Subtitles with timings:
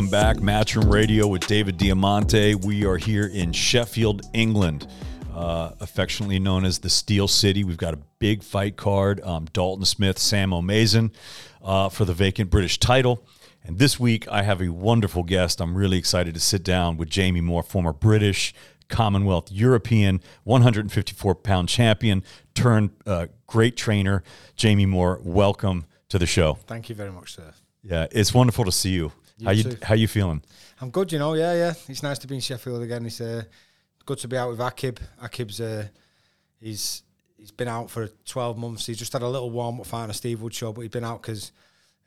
[0.00, 0.38] welcome back.
[0.38, 2.54] Matchroom Radio with David Diamante.
[2.54, 4.86] We are here in Sheffield, England,
[5.34, 7.64] uh, affectionately known as the Steel City.
[7.64, 9.20] We've got a big fight card.
[9.20, 11.12] Um, Dalton Smith, Sam O'maison
[11.62, 13.26] uh, for the vacant British title.
[13.62, 15.60] And this week, I have a wonderful guest.
[15.60, 18.54] I'm really excited to sit down with Jamie Moore, former British,
[18.88, 24.22] Commonwealth, European, 154 pound champion, turned uh, great trainer.
[24.56, 26.54] Jamie Moore, welcome to the show.
[26.66, 27.52] Thank you very much, sir.
[27.82, 29.12] Yeah, it's wonderful to see you.
[29.40, 29.78] You how you too.
[29.82, 30.42] how you feeling?
[30.80, 31.34] I'm good, you know.
[31.34, 31.74] Yeah, yeah.
[31.88, 33.06] It's nice to be in Sheffield again.
[33.06, 33.44] It's uh,
[34.04, 34.98] good to be out with Akib.
[35.22, 35.86] Akib's uh,
[36.60, 37.02] he's
[37.38, 38.86] he's been out for 12 months.
[38.86, 40.90] He just had a little warm up fight on a Steve Wood show, but he's
[40.90, 41.52] been out because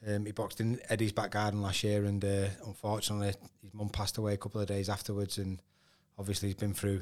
[0.07, 4.17] um, he boxed in Eddie's back garden last year, and uh, unfortunately, his mum passed
[4.17, 5.61] away a couple of days afterwards, and
[6.17, 7.01] obviously he's been through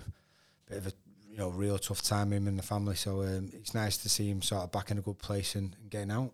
[0.67, 0.93] a bit of a
[1.29, 2.95] you know real tough time him and the family.
[2.95, 5.75] So um, it's nice to see him sort of back in a good place and,
[5.81, 6.31] and getting out.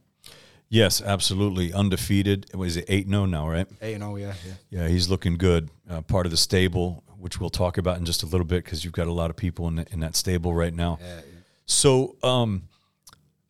[0.69, 1.73] Yes, absolutely.
[1.73, 2.53] Undefeated.
[2.53, 3.67] Was it 8 0 now, right?
[3.81, 4.53] Eight and oh, yeah, yeah.
[4.69, 5.69] Yeah, he's looking good.
[5.89, 8.83] Uh, part of the stable, which we'll talk about in just a little bit because
[8.83, 10.99] you've got a lot of people in, the, in that stable right now.
[11.01, 11.21] yeah.
[11.65, 12.63] So, um,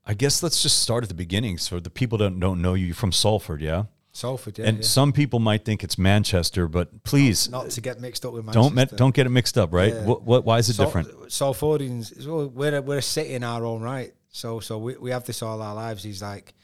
[0.05, 1.57] I guess let's just start at the beginning.
[1.57, 3.83] So, the people that don't know you, you're from Salford, yeah?
[4.17, 4.65] Salford, yeah.
[4.65, 4.83] and yeah.
[4.83, 8.61] some people might think it's Manchester, but please not to get mixed up with Manchester.
[8.63, 9.93] don't met, don't get it mixed up, right?
[9.93, 10.05] Yeah.
[10.05, 11.09] What, what, why is it Sal- different?
[11.27, 14.13] Salfordians, well, we're a, we're a city in our own right.
[14.31, 16.03] So so we, we have this all our lives.
[16.03, 16.55] He's like,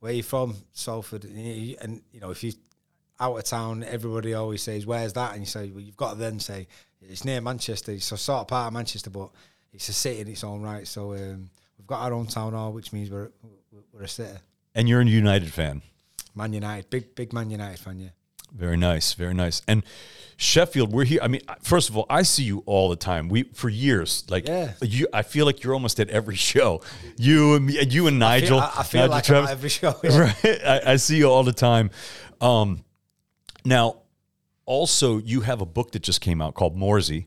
[0.00, 1.24] where you from, Salford?
[1.24, 2.52] And, you- know, if you
[3.18, 6.18] out of town, everybody always says, "Where's that?" And you say, "Well, you've got to
[6.18, 6.66] then say
[7.02, 9.30] it's near Manchester." It's a sort of part of Manchester, but
[9.72, 10.86] it's a city in its own right.
[10.88, 13.30] So um, we've got our own town hall, which means we're
[13.92, 14.38] we're a city.
[14.74, 15.82] And you're a United fan.
[16.34, 18.08] Man United, big big Man United fan, yeah.
[18.52, 19.62] Very nice, very nice.
[19.68, 19.82] And
[20.36, 21.20] Sheffield, we're here.
[21.22, 23.28] I mean, first of all, I see you all the time.
[23.28, 24.72] We for years, like Yeah.
[24.80, 25.06] you.
[25.12, 26.80] I feel like you're almost at every show.
[27.18, 28.58] You and me, you and Nigel.
[28.60, 29.50] I, I feel Nigel like Travis.
[29.50, 29.94] at every show.
[30.02, 30.18] yeah.
[30.18, 30.64] right.
[30.64, 31.90] I, I see you all the time.
[32.40, 32.84] Um,
[33.66, 33.98] now,
[34.64, 37.26] also, you have a book that just came out called Moorsey,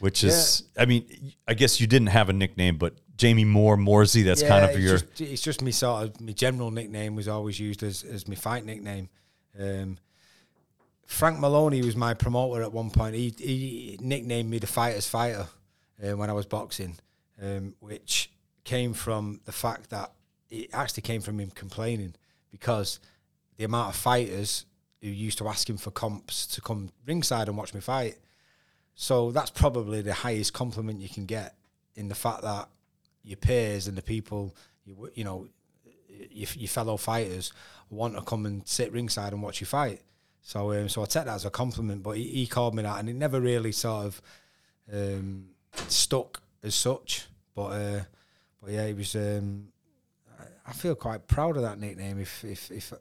[0.00, 0.64] which is.
[0.76, 1.04] I mean,
[1.46, 4.24] I guess you didn't have a nickname, but Jamie Moore, Moorsey.
[4.24, 4.98] That's kind of it's your.
[4.98, 8.34] Just, it's just me sort of my general nickname was always used as as my
[8.34, 9.08] fight nickname.
[9.58, 9.98] Um,
[11.08, 13.14] Frank Maloney was my promoter at one point.
[13.14, 15.46] He, he nicknamed me the fighter's fighter
[16.04, 16.96] uh, when I was boxing,
[17.42, 18.30] um, which
[18.62, 20.12] came from the fact that
[20.50, 22.14] it actually came from him complaining
[22.50, 23.00] because
[23.56, 24.66] the amount of fighters
[25.00, 28.18] who used to ask him for comps to come ringside and watch me fight.
[28.94, 31.54] So that's probably the highest compliment you can get
[31.96, 32.68] in the fact that
[33.22, 34.54] your peers and the people
[34.84, 35.48] you you know
[36.30, 37.52] your, your fellow fighters
[37.88, 40.02] want to come and sit ringside and watch you fight.
[40.42, 42.02] So um, so I take that as a compliment.
[42.02, 44.22] But he, he called me that, and it never really sort of
[44.92, 45.48] um,
[45.88, 47.26] stuck as such.
[47.54, 48.00] But uh,
[48.62, 49.14] but yeah, he was.
[49.14, 49.68] Um,
[50.66, 52.18] I- feel quite proud of that nickname.
[52.20, 52.92] If if if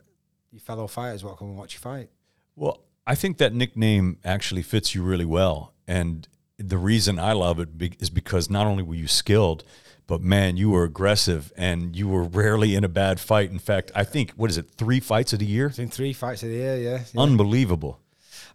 [0.52, 2.10] your fellow fighters want to come and watch you fight.
[2.56, 5.74] Well, I think that nickname actually fits you really well.
[5.88, 6.28] And
[6.58, 9.64] the reason I love it be- is because not only were you skilled,
[10.08, 13.52] but man, you were aggressive and you were rarely in a bad fight.
[13.52, 15.68] In fact, I think, what is it, three fights of the year?
[15.68, 16.78] It's in three fights of the year.
[16.78, 17.22] Yeah, yeah.
[17.22, 18.00] Unbelievable.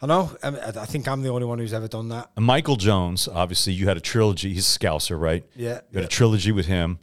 [0.01, 0.31] I know.
[0.43, 2.31] I, mean, I I think I'm the only one who's ever done that.
[2.37, 4.53] And Michael Jones, obviously, you had a trilogy.
[4.53, 5.45] He's a Scouser, right?
[5.55, 6.01] Yeah, You had yeah.
[6.01, 6.99] a trilogy with him.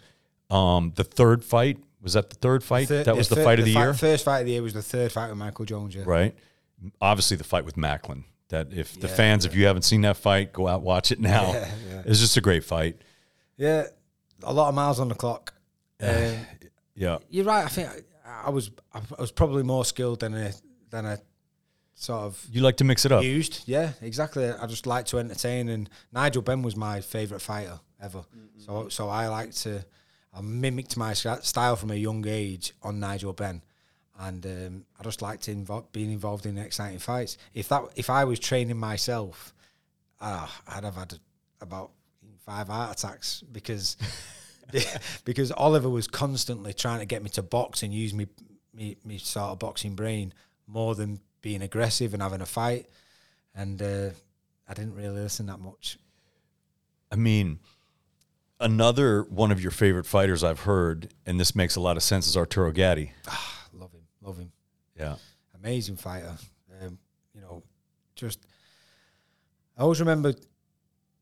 [0.49, 2.87] Um, the third fight, was that the third fight?
[2.87, 3.93] Third- that was the third- fight of the, fi- year?
[3.93, 5.95] First fight of the year was the third fight with Michael Jones.
[5.95, 6.03] Yeah.
[6.05, 6.35] right?
[6.99, 8.23] Obviously, the fight with Macklin.
[8.49, 11.19] That if the Yeah, fans, if you haven't seen that fight, go out watch it
[11.19, 11.53] now.
[12.05, 12.97] It's just a great fight.
[13.57, 13.85] Yeah,
[14.43, 15.53] a lot of miles on the clock.
[16.01, 16.35] Um,
[16.95, 17.63] Yeah, you're right.
[17.63, 17.87] I think
[18.25, 20.51] I, I was I was probably more skilled than a
[20.89, 21.17] than a
[21.95, 23.23] sort of you like to mix it up.
[23.23, 23.63] used.
[23.67, 24.49] Yeah, exactly.
[24.49, 28.23] I just like to entertain, and Nigel Benn was my favourite fighter ever.
[28.57, 29.85] So so I like to.
[30.33, 33.63] I mimicked my sk- style from a young age on Nigel Benn,
[34.19, 37.37] and um, I just liked to invo- being involved in exciting fights.
[37.53, 39.53] If that if I was training myself,
[40.19, 41.17] ah, I'd have had
[41.61, 41.91] about
[42.49, 43.95] five heart attacks because
[45.25, 48.27] because Oliver was constantly trying to get me to box and use me
[48.73, 50.33] me, me sort of boxing brain
[50.65, 52.87] more than being aggressive and having a fight,
[53.53, 54.09] and uh,
[54.67, 55.97] I didn't really listen that much.
[57.11, 57.59] I mean,
[58.59, 62.27] another one of your favorite fighters I've heard, and this makes a lot of sense,
[62.27, 63.11] is Arturo Gatti.
[63.73, 64.51] Love him, love him.
[64.97, 65.15] Yeah,
[65.55, 66.35] amazing fighter.
[66.81, 66.97] Um,
[67.33, 67.63] you know,
[68.15, 68.39] just
[69.77, 70.33] I always remember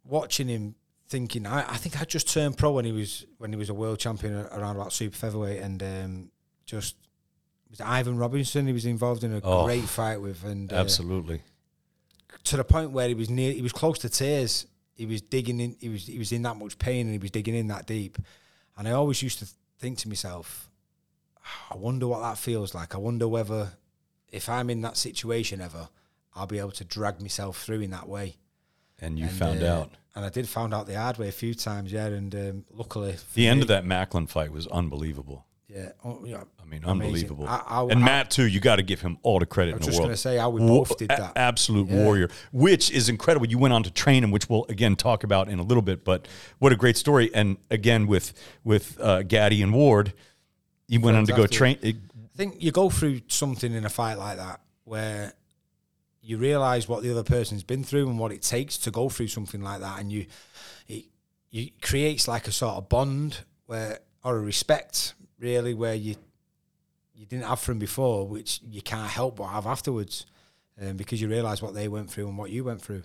[0.08, 0.76] watching him,
[1.08, 3.74] thinking I, I think I just turned pro when he was when he was a
[3.74, 6.32] world champion around about super featherweight, and um,
[6.66, 6.96] just
[7.70, 8.68] was Ivan Robinson.
[8.68, 11.42] He was involved in a Oh, great fight with, and uh, absolutely.
[12.46, 14.66] to the point where he was near, he was close to tears.
[14.96, 15.76] He was digging in.
[15.80, 18.18] He was he was in that much pain, and he was digging in that deep.
[18.78, 19.48] And I always used to
[19.80, 20.70] think to myself,
[21.72, 22.96] I wonder what that feels like.
[22.96, 23.74] I wonder whether
[24.32, 25.90] if I'm in that situation ever,
[26.36, 28.36] I'll be able to drag myself through in that way.
[29.00, 29.92] And you And, found uh, out.
[30.16, 32.08] and I did find out the hard way a few times, yeah.
[32.08, 35.46] And um, luckily, The end of that Macklin fight was unbelievable.
[35.68, 36.44] yeah, oh, yeah.
[36.62, 36.90] I mean, Amazing.
[37.06, 37.48] unbelievable.
[37.48, 38.46] I- I- and I- Matt too.
[38.48, 40.08] You got to give him all the credit I in was the just world.
[40.10, 42.04] going to say how we both did a- absolute Yeah.
[42.04, 43.48] warrior, which is incredible.
[43.48, 46.04] You went on to train him, which we'll again talk about in a little bit.
[46.04, 46.28] But
[46.60, 47.30] what a great story!
[47.34, 48.34] And again, with
[48.66, 50.14] with uh, Gatti and Ward,
[50.88, 51.78] you went on to go train.
[51.84, 51.96] I
[52.36, 55.34] think you go through something in a fight like that where
[56.28, 59.28] you realize what the other person's been through and what it takes to go through
[59.30, 60.26] something like that, and you
[60.88, 61.06] it,
[61.50, 66.16] you creates like a sort of bond where or a respect really where you
[67.16, 70.26] you didn't have from before, which you can't help but have afterwards,
[70.82, 73.04] um, because you realize what they went through and what you went through.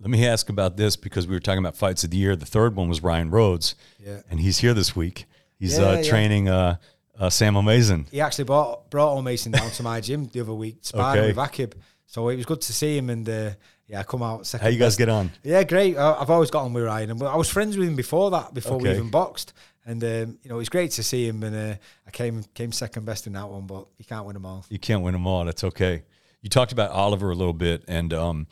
[0.00, 2.34] Let me ask about this because we were talking about fights of the year.
[2.36, 4.20] The third one was Ryan Rhodes, Yeah.
[4.30, 5.26] and he's here this week.
[5.58, 6.02] He's Yeah, uh, yeah.
[6.08, 6.76] training uh,
[7.18, 8.06] uh, Sam O'maison.
[8.10, 11.26] He actually brought brought O'maison down to my gym the other week, sparring Okay.
[11.28, 11.72] with Akib.
[12.10, 13.50] So it was good to see him, and uh,
[13.86, 14.64] yeah, I come out second.
[14.64, 14.98] How you guys best.
[14.98, 15.30] get on?
[15.44, 15.96] Yeah, great.
[15.96, 18.52] I- I've always got on with Ryan, and I was friends with him before that,
[18.52, 19.52] before we even boxed.
[19.86, 21.44] And um, you know, it's great to see him.
[21.44, 21.76] And uh,
[22.08, 24.66] I came came second best in that one, but you can't win them all.
[24.68, 25.44] You can't win them all.
[25.44, 26.02] That's okay.
[26.42, 28.48] You talked about Oliver a little bit, and um,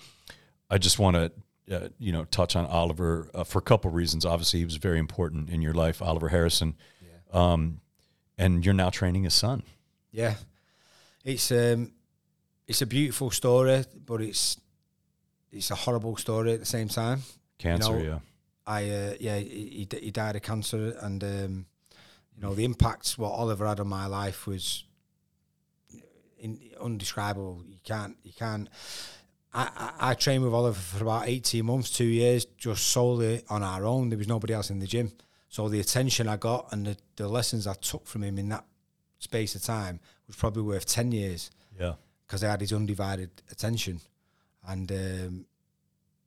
[0.71, 4.25] I just want to, uh, you know, touch on Oliver uh, for a couple reasons.
[4.25, 6.77] Obviously, he was very important in your life, Oliver Harrison,
[7.33, 7.81] um,
[8.39, 9.65] and you're now training his son.
[10.13, 10.35] Yeah,
[11.25, 11.91] it's um,
[12.69, 14.61] it's a beautiful story, but it's
[15.51, 17.23] it's a horrible story at the same time.
[17.57, 18.19] Cancer, know, yeah.
[18.67, 21.67] I uh, yeah, he, he died of cancer, and um,
[22.37, 24.85] you know the impacts what Oliver had on my life was
[26.39, 27.65] in, undescribable.
[27.67, 28.69] You can't you can't.
[29.55, 33.63] I, I, I trained with Oliver for about eighteen months, two years, just solely on
[33.63, 34.11] our own.
[34.11, 35.11] There was nobody else in the gym,
[35.49, 38.67] so the attention I got and the, the lessons I took from him in that
[39.19, 41.51] space of time was probably worth ten years
[41.81, 41.95] Yeah.
[42.29, 44.01] Because I had his undivided attention,
[44.69, 45.47] and um,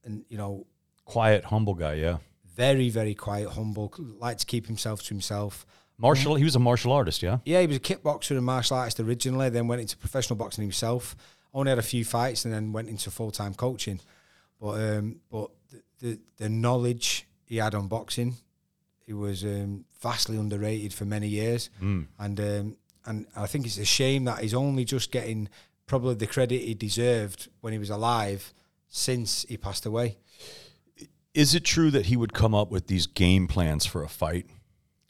[0.04, 0.66] and you know
[1.12, 2.18] Quiet, humble guy, yeah.
[2.56, 5.66] very, very quiet, humble, liked to keep himself to himself.
[5.98, 7.40] Martial, he was a martial artist, yeah.
[7.44, 11.16] Yeah, he was a kickboxer and martial artist originally, then went into professional boxing himself.
[11.54, 14.00] Only had a few fights and then went into full time coaching.
[14.60, 18.36] But um, but the, the the knowledge he had on boxing,
[19.06, 21.70] he was um, vastly underrated for many years.
[21.82, 22.08] Mm.
[22.20, 25.50] And um, and I think it's a shame that he's only just getting
[25.92, 28.54] probably the credit he deserved when he was alive
[28.88, 30.18] since he passed away.
[31.34, 34.46] Is it true that he would come up with these game plans for a fight?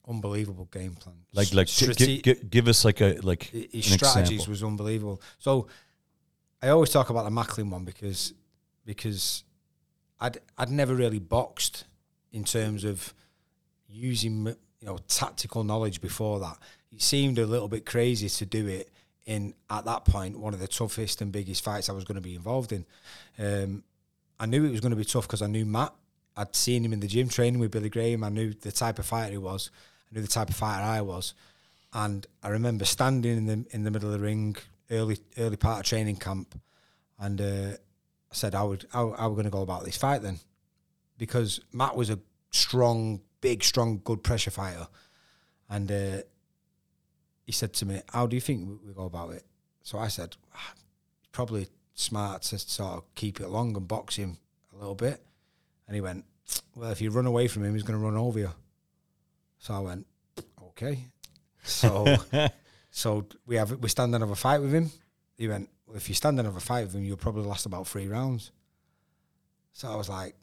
[0.08, 1.18] Unbelievable game plan.
[1.34, 4.50] Like, like, Strate- gi- give us like a like his strategies example.
[4.50, 5.22] was unbelievable.
[5.38, 5.68] So
[6.64, 8.34] I always talk about the Macklin one because
[8.84, 9.44] because
[10.20, 11.86] I'd I'd never really boxed
[12.32, 13.14] in terms of
[13.88, 16.58] using you know tactical knowledge before that.
[16.92, 18.92] It seemed a little bit crazy to do it
[19.26, 22.22] in at that point one of the toughest and biggest fights I was going to
[22.22, 22.86] be involved in.
[23.38, 23.84] Um,
[24.40, 25.94] I knew it was going to be tough because I knew Matt.
[26.36, 28.24] I'd seen him in the gym training with Billy Graham.
[28.24, 29.70] I knew the type of fighter he was.
[30.10, 31.34] I knew the type of fighter I was.
[31.94, 34.56] And I remember standing in the in the middle of the ring,
[34.90, 36.60] early early part of training camp,
[37.20, 37.72] and uh,
[38.32, 40.40] I said, "How would how, how we going to go about this fight then?"
[41.18, 42.20] Because Matt was a
[42.50, 44.88] strong, big, strong, good pressure fighter,
[45.70, 46.18] and uh,
[47.52, 49.44] he said to me, "How do you think we, go about it?"
[49.84, 50.74] So I said, "Ah,
[51.34, 54.38] "Probably smart to sort of keep it long and box him
[54.74, 55.22] a little bit."
[55.86, 56.24] And he went,
[56.76, 58.52] "Well, if you run away from him, he's going to run over you."
[59.60, 60.08] So I went,
[60.70, 61.08] "Okay."
[61.62, 62.16] So
[62.92, 64.90] so we have we stand another fight with him.
[65.36, 68.08] He went, well, if you stand another fight with him, you'll probably last about three
[68.08, 68.52] rounds.
[69.74, 70.36] So I was like,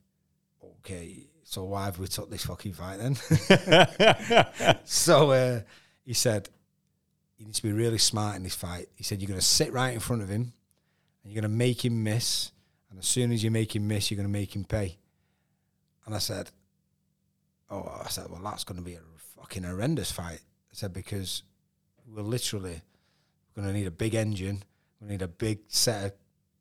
[0.63, 3.15] okay, so why have we took this fucking fight then?
[4.85, 5.61] so uh,
[6.05, 6.51] he said,
[7.39, 8.89] you need to be really smart in this fight.
[8.97, 10.53] He said, you're going to sit right in front of him
[11.23, 12.51] and you're going to make him miss.
[12.91, 14.99] And as soon as you make him miss, you're going to make him pay.
[16.05, 16.51] And I said,
[17.71, 19.01] oh, I said, well, that's going to be a
[19.37, 20.41] fucking horrendous fight.
[20.71, 21.43] I said, because
[22.07, 22.83] we're literally
[23.55, 24.63] going to need a big engine.
[25.01, 26.13] We need a big set of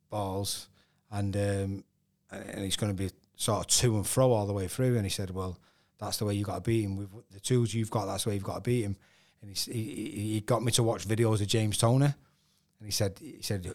[0.10, 0.69] balls,
[1.12, 1.84] and um,
[2.31, 4.96] and it's going to be sort of to and fro all the way through.
[4.96, 5.57] And he said, "Well,
[5.98, 8.05] that's the way you've got to beat him with the tools you've got.
[8.05, 8.98] That's the way you've got to beat him."
[9.41, 13.20] And he he, he got me to watch videos of James Toney, and he said
[13.20, 13.74] he said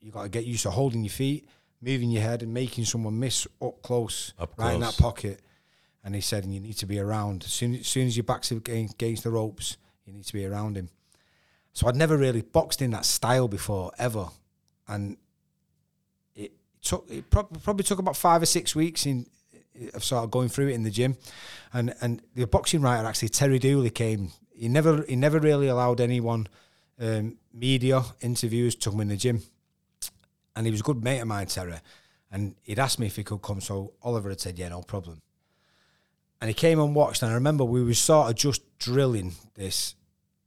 [0.00, 1.48] you got to get used to holding your feet,
[1.80, 5.40] moving your head, and making someone miss up close, Up right in that pocket.
[6.04, 8.24] And he said, and you need to be around as soon as, soon as your
[8.24, 10.88] back's against, the ropes, you need to be around him.
[11.72, 14.28] So I'd never really boxed in that style before ever,
[14.86, 15.16] and
[16.34, 19.26] it took it prob- probably took about five or six weeks in
[19.94, 21.16] of sort of going through it in the gym,
[21.72, 24.30] and and the boxing writer actually Terry Dooley came.
[24.58, 26.48] He never he never really allowed anyone
[27.00, 29.42] um, media interviews, took him in the gym,
[30.56, 31.76] and he was a good mate of mine, Terry.
[32.30, 35.22] And he'd asked me if he could come, so Oliver had said, "Yeah, no problem."
[36.40, 39.94] And he came and watched, and I remember we were sort of just drilling this: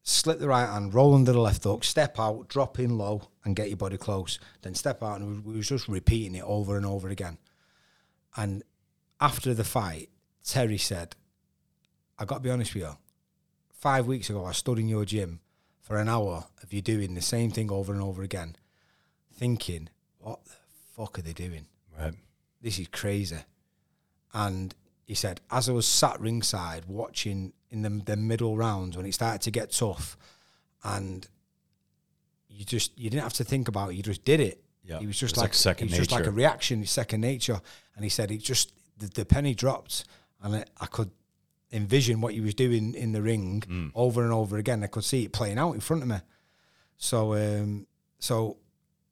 [0.03, 3.55] slip the right hand, roll under the left hook, step out, drop in low, and
[3.55, 4.39] get your body close.
[4.61, 7.37] Then step out, and we, we was just repeating it over and over again.
[8.35, 8.63] And
[9.21, 10.09] after the fight,
[10.43, 11.15] Terry said,
[12.19, 12.97] "I got to be honest with you.
[13.81, 15.39] Five weeks ago, I stood in your gym
[15.79, 18.55] for an hour of you doing the same thing over and over again,
[19.33, 20.51] thinking, what the
[20.95, 21.65] fuck are they doing?
[21.99, 22.13] Right.
[22.61, 23.39] This is crazy.
[24.35, 29.07] And he said, as I was sat ringside watching in the, the middle rounds when
[29.07, 30.15] it started to get tough,
[30.83, 31.27] and
[32.49, 34.63] you just you didn't have to think about it, you just did it.
[34.83, 37.21] Yeah, he was just like, like second he was just like a reaction, it's second
[37.21, 37.59] nature.
[37.95, 40.05] And he said it just the, the penny dropped,
[40.43, 41.09] and I, I could
[41.71, 43.91] envision what he was doing in the ring Mm.
[43.95, 44.83] over and over again.
[44.83, 46.17] I could see it playing out in front of me.
[46.97, 47.87] So, um,
[48.19, 48.57] so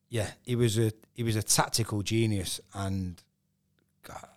[0.10, 3.22] yeah, he was a he was a tactical genius, and
[4.04, 4.28] God,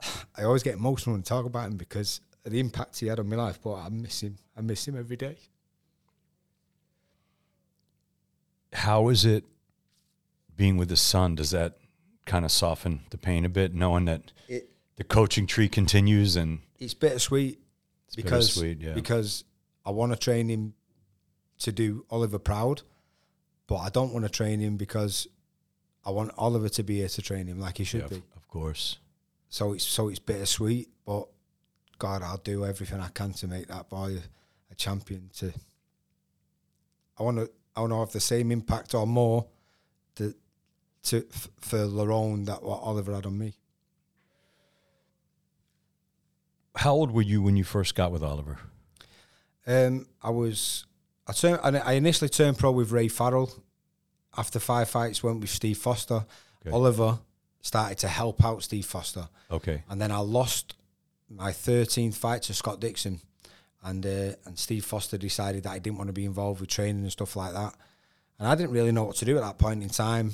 [0.36, 3.18] I always get emotional when I talk about him because of the impact he had
[3.20, 3.58] on my life.
[3.62, 4.36] But I miss him.
[4.56, 5.36] I miss him every day.
[8.72, 9.44] How is it
[10.56, 11.34] being with his son?
[11.36, 11.76] Does that
[12.26, 16.60] kind of soften the pain a bit, knowing that It, the coaching tree continues and
[16.78, 17.58] it's bittersweet
[18.16, 18.94] because bittersweet, yeah.
[18.94, 19.44] because
[19.84, 20.74] I want to train him
[21.58, 22.82] to do Oliver proud,
[23.66, 25.26] but I don't want to train him because
[26.04, 28.22] I want Oliver to be here to train him like he should Yeah, be.
[28.36, 28.98] of, course.
[29.48, 31.26] So it's so it's bittersweet, but
[31.98, 34.18] God, I'll do everything I can to make that boy
[34.70, 35.30] a, champion.
[35.38, 35.52] To
[37.18, 39.46] I want to I want to have the same impact or more
[40.16, 40.34] to
[41.04, 43.54] to f- for Larone that what Oliver had on me.
[46.76, 48.58] How old were you when you first got with Oliver?
[49.66, 50.86] Um, I was
[51.26, 53.52] I turned I initially turned pro with Ray Farrell.
[54.36, 56.26] After five fights, went with Steve Foster.
[56.66, 56.74] Okay.
[56.74, 57.20] Oliver
[57.60, 59.84] started to help out Steve Foster, Okay.
[59.88, 60.74] and then I lost
[61.30, 63.20] my thirteenth fight to Scott Dixon,
[63.84, 67.02] and uh, and Steve Foster decided that I didn't want to be involved with training
[67.02, 67.74] and stuff like that,
[68.40, 70.32] and I didn't really know what to do at that point in time.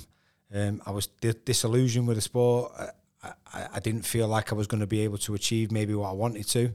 [0.52, 2.72] Um, I was di- disillusioned with the sport.
[3.22, 6.08] I, I, didn't feel like I was going to be able to achieve maybe what
[6.08, 6.72] I wanted to.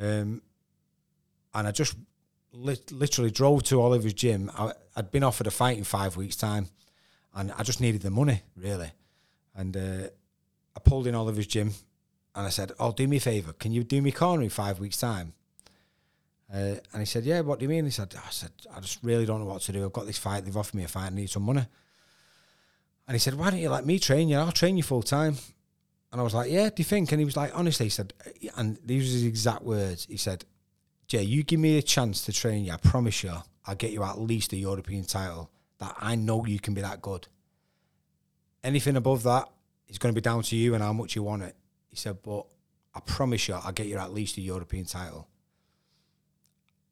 [0.00, 0.42] Um,
[1.54, 1.96] and I just
[2.52, 4.50] lit- literally drove to Oliver's gym.
[4.56, 6.68] I, I'd been offered a fight in five weeks' time,
[7.34, 8.90] and I just needed the money really.
[9.54, 10.08] And uh,
[10.76, 11.72] I pulled in Oliver's gym,
[12.34, 13.52] and I said, "Oh, do me a favor.
[13.52, 15.34] Can you do me corner in five weeks' time?"
[16.52, 17.40] Uh, and he said, "Yeah.
[17.40, 19.72] What do you mean?" He said, "I said I just really don't know what to
[19.72, 19.84] do.
[19.84, 20.44] I've got this fight.
[20.44, 21.06] They've offered me a fight.
[21.06, 21.66] I need some money."
[23.06, 24.38] And he said, "Why don't you let me train you?
[24.38, 25.36] I'll train you full time."
[26.10, 28.14] And I was like, "Yeah, do you think?" And he was like, "Honestly," he said,
[28.26, 30.06] uh, and these were his exact words.
[30.08, 30.44] He said,
[31.08, 32.72] Jay, you give me a chance to train you.
[32.72, 33.32] I promise you,
[33.66, 35.50] I'll get you at least a European title.
[35.78, 37.28] That I know you can be that good.
[38.62, 39.48] Anything above that
[39.88, 41.56] is going to be down to you and how much you want it.
[41.88, 42.44] He said, but
[42.94, 45.28] I promise you, I'll get you at least a European title.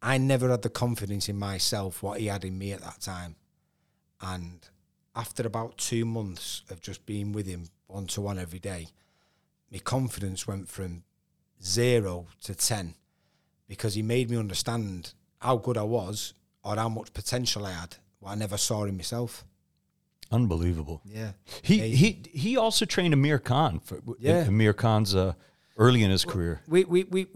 [0.00, 3.36] I never had the confidence in myself what he had in me at that time.
[4.20, 4.60] And
[5.14, 8.88] after about two months of just being with him one to one every day,
[9.72, 11.02] my confidence went from
[11.62, 12.94] zero to 10
[13.68, 17.96] because he made me understand how good I was or how much potential I had,
[18.20, 19.44] what I never saw in myself.
[20.30, 21.00] Unbelievable.
[21.04, 21.32] Yeah.
[21.62, 21.96] He Amazing.
[22.32, 24.44] he he also trained Amir Khan for Yeah.
[24.46, 25.34] Amir Khan's uh,
[25.76, 26.62] early in his career.
[26.66, 27.26] We, we, we,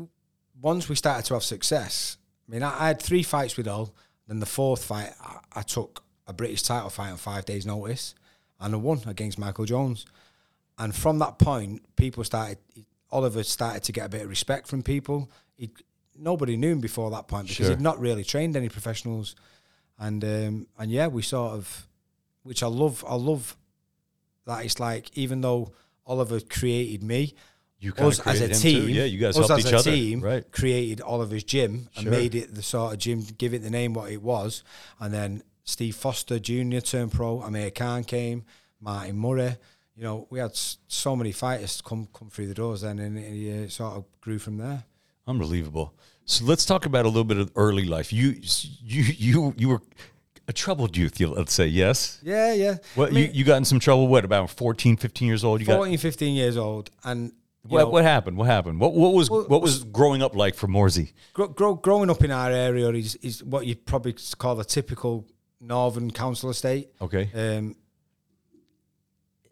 [0.61, 2.17] once we started to have success,
[2.49, 3.95] I mean, I, I had three fights with Hull.
[4.27, 8.15] Then the fourth fight, I, I took a British title fight on five days' notice
[8.61, 10.05] and I won against Michael Jones.
[10.81, 12.59] And from that point, people started,
[13.11, 15.31] Oliver started to get a bit of respect from people.
[15.57, 15.71] He,
[16.19, 17.77] nobody knew him before that point because Sure.
[17.77, 19.37] he'd not really trained any professionals.
[19.99, 21.87] And um, and yeah, we sort of,
[22.45, 23.05] which I love.
[23.07, 23.57] I love
[24.47, 25.73] that it's like even though
[26.07, 27.35] Oliver created me,
[27.79, 28.57] You us as a him too.
[28.87, 30.51] team, Yeah, you guys us helped as each a other, team right.
[30.51, 32.11] created Oliver's gym and Sure.
[32.11, 34.63] made it the sort of gym, give it the name what it was,
[34.99, 36.79] and then Steve Foster Jr.
[36.81, 38.45] turned pro, Amir Khan came,
[38.81, 39.57] Martin Murray.
[39.97, 43.67] You know, we had so many fighters come come through the doors, then and it
[43.67, 44.85] uh, sort of grew from there.
[45.27, 45.95] Unbelievable.
[46.25, 48.13] So let's talk about a little bit of early life.
[48.13, 48.37] You
[48.83, 49.81] you you you were
[50.49, 52.19] a troubled youth, you- let's say, yes?
[52.23, 52.77] Yeah, yeah.
[52.95, 55.61] What I mean, you, you got in some trouble what about 14, 15 years old?
[55.61, 57.33] You got 14, 15 years old, and
[57.69, 58.37] what, know, what happened?
[58.37, 58.81] What happened?
[58.81, 61.13] What what was Well, what was growing up like for Moorsey?
[61.35, 65.27] gro- grow, growing up in our area is, is what you'd probably call a typical
[65.61, 66.89] northern council estate.
[67.03, 67.29] Okay.
[67.35, 67.77] Um,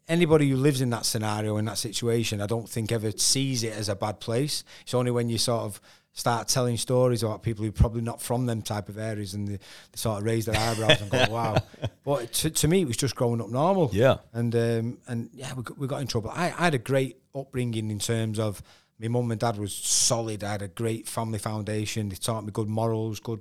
[0.09, 3.73] anybody who lives in that scenario, in that situation, I don't think ever sees it
[3.75, 4.65] as a bad place.
[4.83, 5.81] It's only when you sort of
[6.12, 9.47] start telling stories about people who are probably not from them type of areas and
[9.47, 9.61] they, they
[9.97, 11.57] sort of raise their eyebrows and go, wow.
[12.05, 13.91] But to, to me, it was just growing up normal.
[13.93, 14.17] Yeah.
[14.33, 16.31] And um, and yeah, we got, we got in trouble.
[16.31, 18.62] I, I had a great upbringing in terms of
[18.99, 20.43] my mum and dad was solid.
[20.43, 22.09] I had a great family foundation.
[22.09, 23.41] They taught me good morals, good,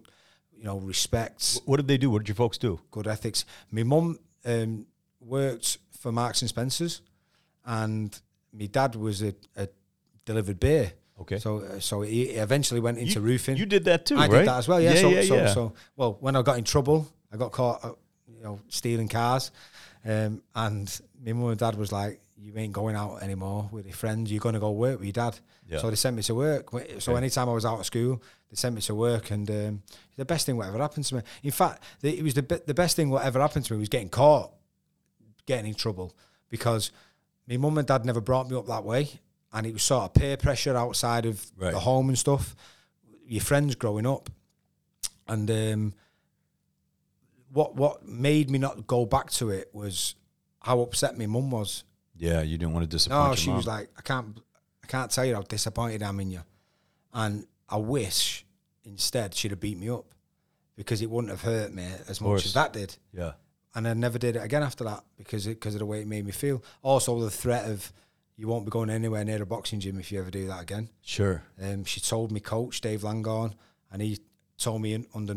[0.56, 2.12] you know, respect, What did they do?
[2.12, 2.80] What did your folks do?
[2.92, 3.44] good ethics.
[3.72, 4.86] My mum um,
[5.20, 7.02] worked for Marks and Spencers,
[7.66, 8.18] and
[8.54, 9.68] my dad was a, a
[10.24, 10.94] delivered beer.
[11.20, 11.38] Okay.
[11.38, 13.58] So uh, so he eventually went into you, roofing.
[13.58, 14.32] You did that too, I right?
[14.40, 14.80] did that as well.
[14.80, 14.94] Yeah.
[14.94, 15.48] Yeah, so, yeah, so, yeah.
[15.54, 17.92] so well, when I got in trouble, I got caught, uh,
[18.34, 19.52] you know, stealing cars,
[20.06, 23.96] um, and my mum and dad was like, "You ain't going out anymore with your
[23.96, 24.32] friends.
[24.32, 25.38] You're going to go work with your dad."
[25.68, 25.80] Yeah.
[25.80, 26.70] So they sent me to work.
[27.00, 27.18] So Okay.
[27.18, 29.82] anytime I was out of school, they sent me to work, and um,
[30.16, 31.22] the best thing whatever happened to me.
[31.44, 33.90] In fact, the, it was the be- the best thing whatever happened to me was
[33.90, 34.54] getting caught,
[35.48, 36.16] getting in trouble
[36.50, 36.92] because
[37.48, 39.10] my mum and dad never brought me up that way,
[39.52, 41.72] and it was sort of peer pressure outside of Right.
[41.74, 42.56] the home and stuff.
[43.26, 44.30] Your friends growing up,
[45.28, 45.94] and um,
[47.52, 50.16] what what made me not go back to it was
[50.62, 51.84] how upset my mum was.
[52.16, 53.58] yeah, you didn't want to disappoint No, she mom.
[53.58, 54.40] was like, I can't,
[54.84, 56.42] I can't tell you how disappointed I'm in you,
[57.14, 58.46] and I wish
[58.84, 60.06] instead she'd have beat me up
[60.76, 63.34] because it wouldn't have hurt me as much as that did yeah.
[63.76, 66.26] And I never did it again after that because because of the way it made
[66.26, 66.64] me feel.
[66.82, 67.92] Also, the threat of
[68.36, 70.90] you won't be going anywhere near a boxing gym if you ever do that again.
[71.02, 71.44] Sure.
[71.62, 73.54] Um, she told me coach Dave Langorn,
[73.92, 74.20] and he
[74.58, 75.36] told me in, under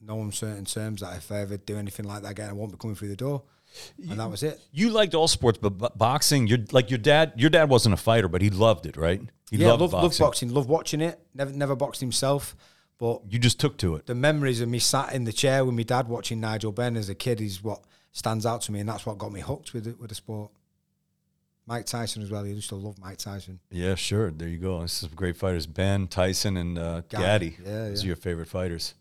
[0.00, 2.78] no uncertain terms that if I ever do anything like that again, I won't be
[2.78, 3.42] coming through the door.
[4.08, 4.60] And that was it.
[4.72, 7.32] You liked all sports, but bo- boxing, you're like your dad.
[7.36, 9.20] Your dad wasn't a fighter, but he loved it, right?
[9.50, 10.02] He yeah, loved love boxing.
[10.02, 11.20] loved boxing, love watching it.
[11.34, 12.56] Never never boxed himself,
[12.98, 14.06] but You just took to it.
[14.06, 17.08] the memories of me sat in the chair with my dad watching Nigel Benn as
[17.08, 17.80] a kid is what
[18.12, 20.50] stands out to me, and that's what got me hooked with it, with the sport.
[21.66, 22.44] Mike Tyson as well.
[22.44, 23.60] He used to love Mike Tyson.
[23.70, 24.30] Yeah, sure.
[24.30, 24.80] There you go.
[24.80, 25.66] This is some great fighters.
[25.66, 27.50] Benn, Tyson, and uh, Gatti.
[27.50, 27.56] Gatti.
[27.62, 28.94] Yeah, Those are your favorite fighters.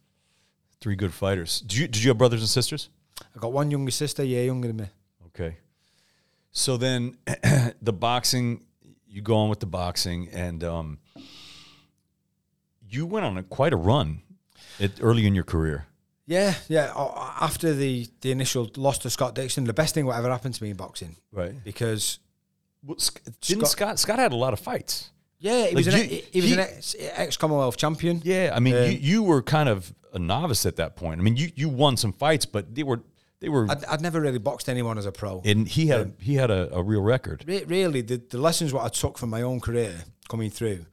[0.81, 1.62] Three good fighters.
[1.62, 2.89] Did you, did you have brothers and sisters?
[3.21, 4.86] I got one younger sister, yeah, younger than me.
[5.27, 5.57] Okay.
[6.51, 7.17] So then
[7.81, 8.65] the boxing,
[9.07, 10.99] you go on with the boxing, and um,
[12.89, 14.21] you went on a, quite a run
[14.80, 15.86] at, early in your career.
[16.26, 16.91] Yeah, yeah.
[17.39, 20.63] After the the initial loss to Scott Dixon, the best thing what ever happened to
[20.63, 21.54] me in boxing Right.
[21.63, 22.19] because
[22.84, 25.12] Well, Sc- didn't Scott- Scott, Scott had a lot of fights.
[25.39, 28.21] yeah, he Like was an, you- he, he was an he- ex, ex Commonwealth champion.
[28.26, 31.19] Yeah, I mean, Um, you, you were kind of a novice at that point.
[31.21, 33.02] I mean, you, you won some fights, but they were
[33.39, 35.41] they were, I'd, I'd never really boxed anyone as a pro.
[35.45, 37.43] and he had a, he had a, a real record.
[37.47, 39.93] Re- really, the, the lessons what I took from my own career
[40.28, 40.86] coming through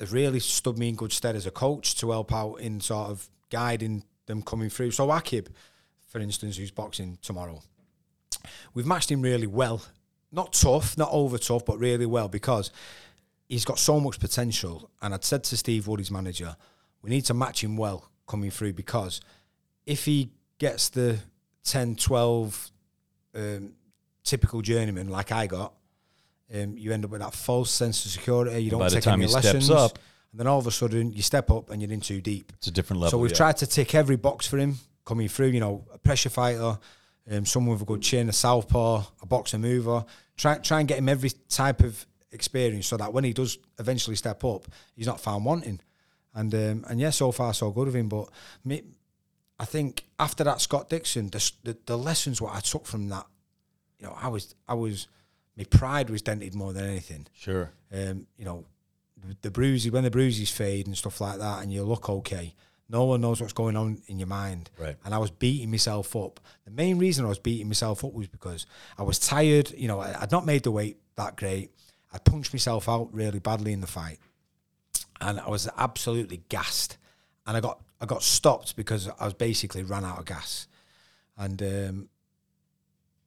[0.00, 3.10] have really stood me in good stead as a coach to help out in sort
[3.10, 4.90] of guiding them coming through.
[4.90, 5.48] So Akib,
[6.08, 7.62] for instance, who's boxing tomorrow,
[8.74, 9.82] we've matched him really well.
[10.32, 12.70] Not tough, not over tough, but really well because
[13.48, 14.90] he's got so much potential.
[15.00, 16.56] And I'd said to Steve Wood, his manager,
[17.02, 19.20] we need to match him well coming through because
[19.86, 21.18] if he gets the
[21.64, 22.70] 10, 12
[23.34, 23.72] um,
[24.24, 25.74] typical journeyman like I got,
[26.52, 28.58] um, you end up with that false sense of security.
[28.58, 29.70] You don't By the take any lessons.
[29.70, 29.98] up-
[30.34, 32.52] and then all of a sudden you step up and you're in too deep.
[32.56, 33.12] It's a different level.
[33.12, 33.36] So we've yeah.
[33.36, 35.46] tried to tick every box for him coming through.
[35.48, 36.76] You know, a pressure fighter,
[37.30, 40.04] um, someone with a good chin, a southpaw, a boxer mover.
[40.36, 44.16] Try try and get him every type of experience so that when he does eventually
[44.16, 45.78] step up, he's not found wanting.
[46.34, 48.08] And um, and yeah, so far so good with him.
[48.08, 48.28] But
[48.64, 48.82] me,
[49.60, 53.26] I think after that Scott Dixon, the, the the lessons what I took from that,
[54.00, 55.06] you know, I was I was
[55.56, 57.70] my pride was dented more than anything Sure.
[57.92, 58.64] um, you know,
[59.26, 62.54] the, the bruises when the bruises fade and stuff like that, and you look okay.
[62.88, 64.70] No one knows what's going on in your mind.
[64.78, 64.96] Right.
[65.06, 66.38] And I was beating myself up.
[66.66, 68.66] The main reason I was beating myself up was because
[68.98, 69.70] I was tired.
[69.72, 71.70] You know, I, I'd not made the weight that great.
[72.12, 74.18] I punched myself out really badly in the fight,
[75.20, 76.98] and I was absolutely gassed.
[77.46, 80.68] And I got I got stopped because I was basically ran out of gas.
[81.38, 82.08] And um,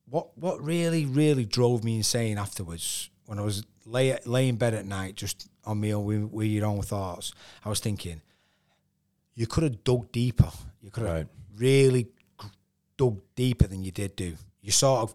[0.09, 4.73] what what really really drove me insane afterwards when I was lay lay in bed
[4.73, 7.33] at night just on me own with, with your own thoughts,
[7.65, 8.21] I was thinking
[9.35, 10.49] you could have dug deeper.
[10.81, 11.27] You could have Right.
[11.57, 12.07] really
[12.97, 14.35] dug deeper than you did do.
[14.61, 15.13] You sort of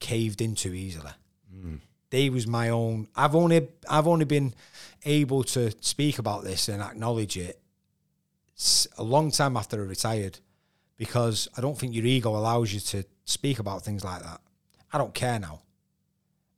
[0.00, 1.12] caved in too easily.
[1.50, 1.76] Hmm.
[2.10, 3.08] They was my own.
[3.16, 4.54] I've only I've only been
[5.04, 7.60] able to speak about this and acknowledge it
[8.98, 10.38] a long time after I retired
[10.96, 14.40] because I don't think your ego allows you to speak about things like that.
[14.92, 15.60] I don't care now.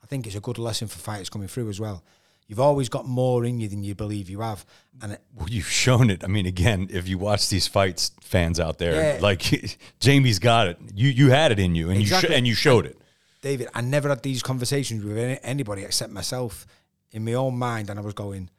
[0.03, 2.05] I think it's a good lesson for fighters coming through as well.
[2.47, 4.67] You've always got more in you than you believe you have,
[5.01, 6.23] and it, Well, you've shown it.
[6.23, 9.21] I mean, again, if you watch these fights, fans out there, Yeah.
[9.23, 10.79] like Jamie's got it.
[10.95, 12.99] You you had it in you, and you sh- and you showed it.
[13.41, 16.67] David, I never had these conversations with any, anybody except myself
[17.13, 18.51] in my own mind, and I was going,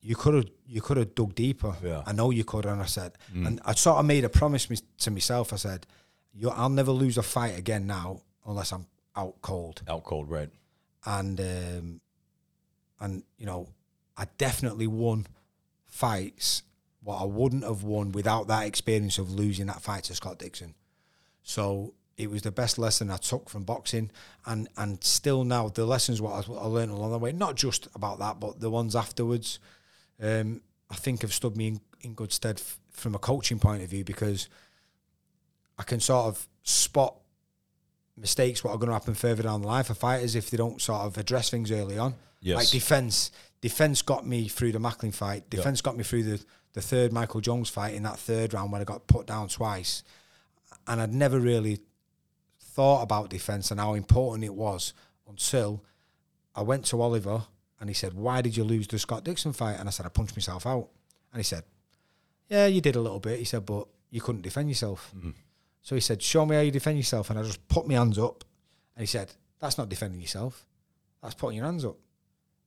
[0.00, 1.74] you could have you could have dug deeper.
[1.84, 2.02] Yeah.
[2.04, 2.66] I know you could.
[2.66, 3.46] And I said, mm.
[3.46, 5.52] and I sort of made a promise me, to myself.
[5.52, 5.86] I said,
[6.34, 8.86] you, I'll never lose a fight again now unless I'm
[9.16, 9.82] out cold.
[9.88, 10.50] Out cold, right?
[11.04, 12.00] And um,
[13.00, 13.68] and you know,
[14.16, 15.26] I definitely won
[15.86, 16.62] fights
[17.02, 20.74] what I wouldn't have won without that experience of losing that fight to Scott Dixon.
[21.42, 24.10] So it was the best lesson I took from boxing,
[24.44, 27.88] and and still now the lessons what I, I learned along the way, not just
[27.94, 29.58] about that, but the ones afterwards,
[30.20, 30.60] um,
[30.90, 33.88] I think have stood me in, in good stead f- from a coaching point of
[33.90, 34.48] view because
[35.78, 37.14] I can sort of spot
[38.16, 40.80] mistakes what are going to happen further down the line for fighters if they don't
[40.82, 42.14] sort of address things early on.
[42.40, 42.56] Yes.
[42.56, 45.48] Like defense, defense got me through the Macklin fight.
[45.50, 48.80] Defense got me through the the third Michael Jones fight in that third round when
[48.80, 50.02] I got put down twice,
[50.86, 51.80] and I'd never really
[52.60, 54.92] thought about defense and how important it was
[55.28, 55.82] until
[56.54, 57.46] I went to Oliver
[57.80, 60.10] and he said, "Why did you lose the Scott Dixon fight?" And I said, "I
[60.10, 60.88] punched myself out."
[61.32, 61.64] And he said,
[62.48, 65.30] "Yeah, you did a little bit." He said, "But you couldn't defend yourself." Mm-hmm.
[65.82, 68.18] So he said, "Show me how you defend yourself." And I just put my hands
[68.18, 68.44] up,
[68.94, 70.66] and he said, "That's not defending yourself.
[71.22, 71.96] That's putting your hands up."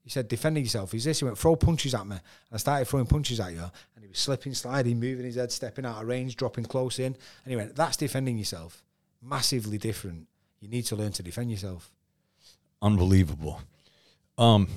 [0.04, 2.21] He said, "Defending yourself is this." He went, "Throw punches at me." And
[2.54, 3.60] I started throwing punches at you,
[3.95, 7.15] and he was slipping, sliding, moving his head, stepping out of range, dropping close in.
[7.43, 8.84] And he went, "That's defending yourself.
[9.21, 10.28] Massively different.
[10.60, 11.91] You need to learn to defend yourself."
[12.82, 13.62] Unbelievable.
[14.39, 14.67] Um,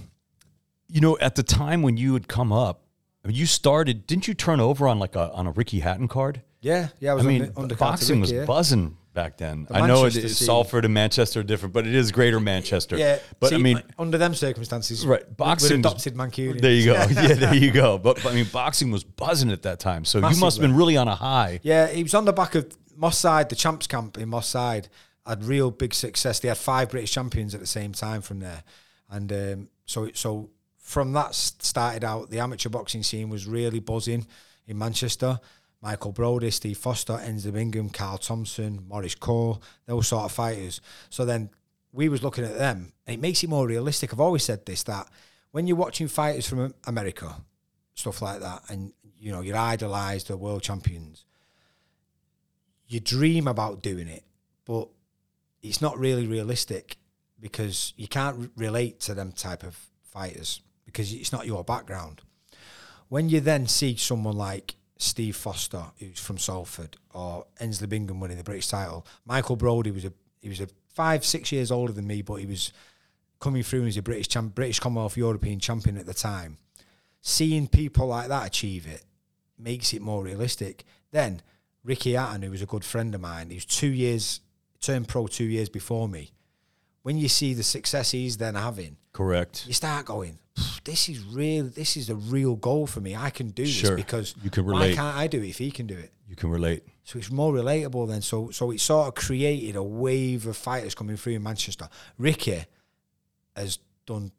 [0.89, 2.83] you know, at the time when you had come up,
[3.25, 4.07] I mean, you started.
[4.07, 6.43] Didn't you turn over on like a on a Ricky Hatton card?
[6.65, 7.15] Yeah, yeah.
[7.15, 8.47] I I mean, undercard to boxing was yeah.
[8.47, 9.67] buzzing back then.
[9.69, 10.39] The I know it is.
[10.39, 12.97] Salford and Manchester are different, but it is Greater Manchester.
[12.97, 15.37] Yeah, but I mean, under them circumstances, right?
[15.37, 15.81] Boxing.
[15.81, 16.63] adopted Mancunians.
[16.63, 16.93] There you go.
[17.11, 17.99] yeah, there you go.
[17.99, 20.75] But, but I mean, boxing was buzzing at that time, so you must have been
[20.75, 21.61] really on a high.
[21.63, 24.89] Yeah, he was on the back of Moss Side, the champs camp in Moss Side.
[25.27, 26.41] Had real big success.
[26.41, 28.63] They had five British champions at the same time from there,
[29.11, 32.31] and um, so so from that started out.
[32.31, 34.27] The amateur boxing scene was really buzzing
[34.67, 35.41] in Manchester.
[35.85, 40.81] Michael Brodie, Steve Foster, Ensley Bingham, Carl Thompson, Maurice Core, those sort of fighters.
[41.11, 41.51] So then
[41.93, 44.13] we was looking at them, and it makes it more realistic.
[44.13, 45.09] I've always said this that
[45.53, 47.37] when you're watching fighters from America,
[47.95, 51.25] stuff like that, and you know you're idolised the world champions
[52.87, 54.25] you dream about doing it,
[54.65, 54.89] but
[55.63, 56.97] it's not really realistic
[57.41, 62.21] because you can't relate to them type of fighters because it's not your background.
[63.09, 68.37] When you then see someone like Steve Foster, who's from Salford, or Ensley Bingham winning
[68.37, 72.07] the British title, Michael Brodie was a he was a five six years older than
[72.07, 72.73] me, but he was
[73.41, 76.59] coming through as a British champ, British Commonwealth European champion at the time.
[77.21, 79.03] Seeing people like that achieve it
[79.59, 80.85] makes it more realistic.
[81.11, 81.43] Then
[81.83, 84.41] Ricky Hatton, who was a good friend of mine, he was two years
[84.81, 86.33] turned pro two years before me.
[87.03, 89.67] When you see the success he's then having, Correct.
[89.67, 90.39] you start going,
[90.85, 91.65] "This is real.
[91.69, 93.17] This is a real goal for me.
[93.17, 93.91] I can do Sure.
[93.97, 94.91] this because You can relate.
[94.91, 96.83] why can't I do it if he can do it?" You can relate.
[97.05, 98.21] So it's more relatable then.
[98.23, 101.89] So so it sort of created a wave of fighters coming through in Manchester.
[102.19, 102.65] Ricky
[103.57, 104.33] has done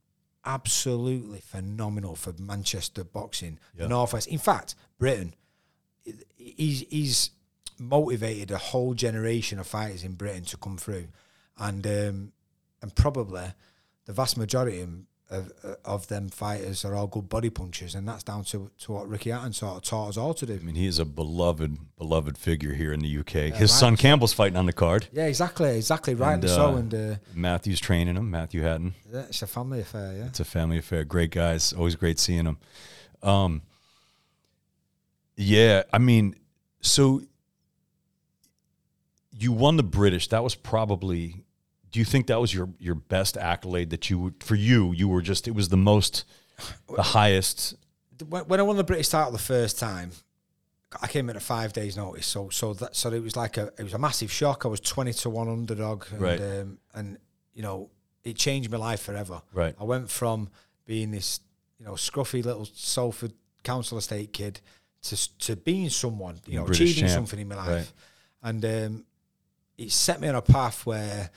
[0.44, 3.84] absolutely phenomenal for Manchester boxing, Yeah.
[3.84, 4.28] the Northwest.
[4.28, 5.34] In fact, Britain.
[6.36, 7.32] He's he's
[7.80, 11.08] motivated a whole generation of fighters in Britain to come through,
[11.58, 12.32] and um,
[12.82, 13.54] and probably
[14.06, 14.86] the vast majority
[15.30, 15.52] of,
[15.84, 19.32] of, them fighters are all good body punchers, and that's down to, to what Ricky
[19.32, 20.54] Hatton sort of taught us all to do.
[20.54, 23.54] I mean, he is a beloved, beloved figure here in the UK.
[23.56, 25.08] His son Campbell's fighting on the card.
[25.12, 26.66] Yeah, exactly, exactly, rightly And, so.
[26.66, 28.30] uh, And uh, Matthew's training him.
[28.30, 28.94] Matthew Hatton.
[29.12, 30.26] yeah, it's a family affair, yeah.
[30.26, 31.04] It's a family affair.
[31.04, 31.74] Great guys.
[31.74, 32.58] Always great seeing them.
[33.24, 33.64] Um,
[35.36, 36.36] yeah, I mean,
[36.82, 37.24] so
[39.32, 40.28] you won the British.
[40.30, 41.42] That was probably.
[41.96, 44.92] Do you think that was your your best accolade that you for you?
[44.92, 45.48] You were just.
[45.48, 46.26] It was the most,
[46.94, 47.74] the highest.
[48.28, 50.12] When, I won the British title the first time,
[51.02, 52.26] I came in at five days' notice.
[52.28, 54.66] So, so that so it was like a it was a massive shock.
[54.66, 56.42] I was twenty to one underdog, and, Right.
[56.42, 57.18] um, and
[57.54, 57.90] you know
[58.26, 59.42] it changed my life forever.
[59.54, 59.74] Right.
[59.80, 60.50] I went from
[60.86, 61.40] being this
[61.80, 63.32] you know scruffy little Salford
[63.64, 64.60] council estate kid
[65.04, 67.14] to to being someone, you know, British achieving champ.
[67.20, 67.92] something in my life, Right.
[68.44, 69.06] and um,
[69.78, 71.30] it set me on a path where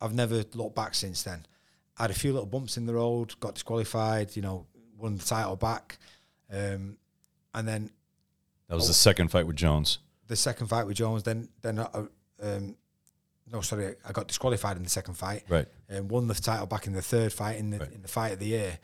[0.00, 1.46] I've never looked back since then.
[1.96, 5.24] I had a few little bumps in the road, got disqualified, you know, won the
[5.24, 5.98] title back,
[6.52, 6.96] um,
[7.54, 7.90] and then
[8.68, 9.98] That was the second fight with Jones.
[10.28, 11.22] the second fight with Jones.
[11.24, 11.86] Then then I,
[12.42, 12.76] um,
[13.50, 15.42] no, sorry, I got disqualified in the second fight.
[15.48, 15.66] Right.
[15.88, 17.92] And won the title back in the third fight in the Right.
[17.92, 18.78] in the fight of the year,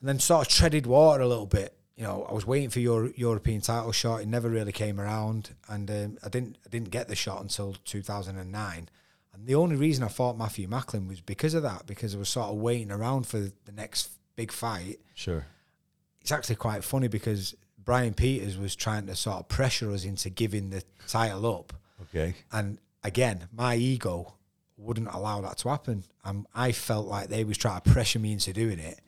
[0.00, 1.78] and then sort of treaded water a little bit.
[1.96, 4.22] You know, I was waiting for your European title shot.
[4.22, 7.74] It never really came around, and um, I didn't I didn't get the shot until
[7.84, 8.88] 2009.
[9.32, 12.28] And the only reason I fought Matthew Macklin was because of that, because I was
[12.28, 14.98] sort of waiting around for the next big fight.
[15.14, 15.46] Sure.
[16.20, 20.30] it's actually quite funny because Brian Peters was trying to sort of pressure us into
[20.30, 21.72] giving the title up.
[22.02, 22.34] Okay.
[22.52, 24.34] And again, my ego
[24.76, 26.04] wouldn't allow that to happen.
[26.24, 29.00] Um, I felt like they was trying to pressure me into doing it.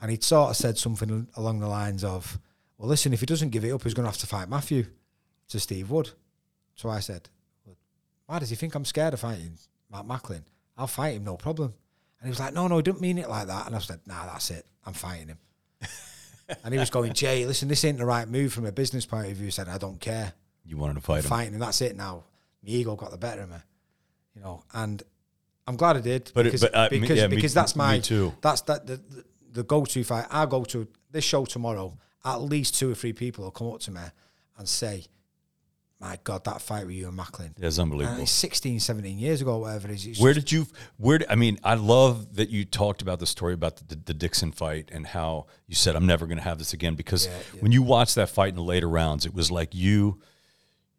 [0.00, 2.38] And he'd sort of said something along the lines of,
[2.78, 4.86] well, listen, if he doesn't give it up, he's going to have to fight Matthew
[5.48, 6.10] to Steve Wood.
[6.74, 7.28] So I said,
[8.30, 9.58] why does he think I'm scared of fighting
[9.90, 10.44] Matt Macklin?
[10.78, 11.74] I'll fight him, no problem.
[12.20, 13.66] And he was like, no, no, he didn't mean it like that.
[13.66, 14.64] And I said, nah, that's it.
[14.86, 15.38] I'm fighting him.
[16.62, 19.32] and he was going, Jay, listen, this ain't the right move from a business point
[19.32, 19.46] of view.
[19.46, 20.32] He said, I don't care.
[20.64, 21.28] You wanted to fight him.
[21.28, 22.22] Fighting him, that's it now.
[22.62, 23.56] My ego got the better of me.
[24.36, 25.02] You know, and
[25.66, 26.30] I'm glad I did.
[26.32, 28.32] But it- because, but, uh, because, yeah, me- because that's me my too.
[28.40, 30.26] that's that the, the, the go to fight.
[30.30, 33.80] I go to this show tomorrow, at least two or three people will come up
[33.80, 34.02] to me
[34.56, 35.06] and say,
[36.00, 37.54] My God, that fight with you and Macklin.
[37.58, 38.22] That's unbelievable.
[38.22, 40.06] it's 16, 17 years ago, whatever it is.
[40.06, 40.66] It's Where just- did you?
[40.96, 44.14] Where did, I mean, I love that you talked about the story about the, the
[44.14, 47.32] Dixon fight and how you said I'm never going to have this again because Yeah,
[47.54, 47.60] yeah.
[47.60, 50.20] when you watched that fight in the later rounds, it was like you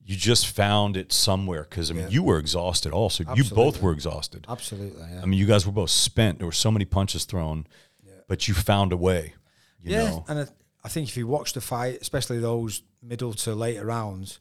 [0.03, 2.09] you just found it somewhere because I mean Yeah.
[2.09, 3.23] you were exhausted also.
[3.35, 4.45] You both were exhausted.
[4.49, 5.21] Absolutely, yeah.
[5.21, 6.37] I mean, you guys were both spent.
[6.39, 7.65] There were so many punches thrown,
[8.27, 9.33] but you found a way.
[9.81, 10.47] You yeah, know, and I,
[10.83, 14.39] I think if you watch the fight, especially those middle to later rounds,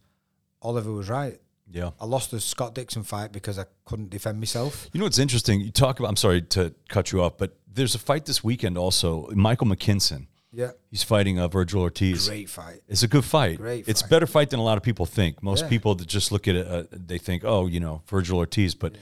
[0.63, 1.39] Oliver was right.
[1.71, 1.91] yeah.
[2.01, 4.89] I lost the Scott Dixon fight because I couldn't defend myself.
[4.93, 5.61] You know what's interesting?
[5.61, 6.09] You talk about.
[6.09, 9.29] I'm sorry to cut you off, but there's a fight this weekend also.
[9.35, 10.27] Michael McKinson.
[10.53, 12.27] Yeah, He's fighting uh, Virgil Ortiz.
[12.27, 12.81] great fight.
[12.89, 13.59] It's a good fight.
[13.59, 14.11] Great It's a fight.
[14.11, 15.45] better fight than a lot of people think.
[15.45, 15.69] Most Yeah.
[15.69, 18.75] people that just look at it, uh, they think, oh, you know, Virgil Ortiz.
[18.75, 18.97] But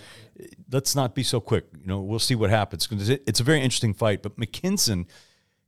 [0.71, 1.64] let's not be so quick.
[1.81, 2.87] You know, we'll see what happens.
[2.87, 4.23] 'Cause it- It's a very interesting fight.
[4.23, 5.07] But McKinson,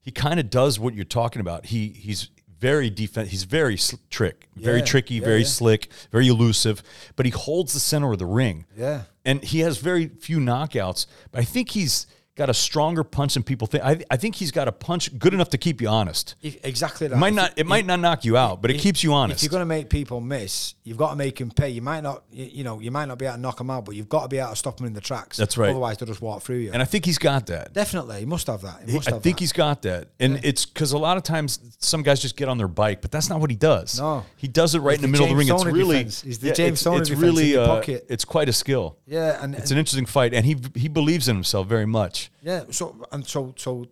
[0.02, 1.66] he kind of does what you're talking about.
[1.66, 2.28] He he's
[2.60, 3.30] very defense.
[3.30, 5.46] He's very sl- trick, very Yeah, tricky, yeah, very yeah.
[5.46, 6.82] slick, very elusive.
[7.16, 8.66] But he holds the center of the ring.
[8.76, 9.02] Yeah.
[9.24, 11.06] and he has very few knockouts.
[11.32, 12.06] But I think he's
[12.40, 13.84] got a stronger punch than people think.
[13.84, 16.36] I, I think he's got a punch good enough to keep you honest.
[16.42, 17.16] Exactly that.
[17.16, 17.52] It might not.
[17.56, 19.40] It might not knock you out, but it keeps you honest.
[19.40, 21.68] If you're going to make people miss, you've got to make them pay.
[21.68, 23.94] You might not, you, know, you might not be able to knock them out, but
[23.94, 25.36] you've got to be able to stop them in the tracks.
[25.36, 25.68] That's right.
[25.70, 26.70] Otherwise, they'll just walk through you.
[26.72, 27.74] and I think he's got that.
[27.74, 28.82] Definitely, he must have that.
[28.86, 29.40] He must I have think that.
[29.40, 32.56] he's got that, and it's because a lot of times some guys just get on
[32.56, 33.98] their bike, but that's not what he does.
[33.98, 34.24] No.
[34.36, 35.48] he does it right in the the middle of the ring.
[35.48, 36.22] James It's really, defense.
[36.22, 38.06] He's the James it's, it's really, in the uh, pocket.
[38.08, 38.96] it's quite a skill.
[39.06, 42.29] Yeah, and It's an interesting fight, and he he believes in himself very much.
[42.42, 43.86] Yeah, so and so so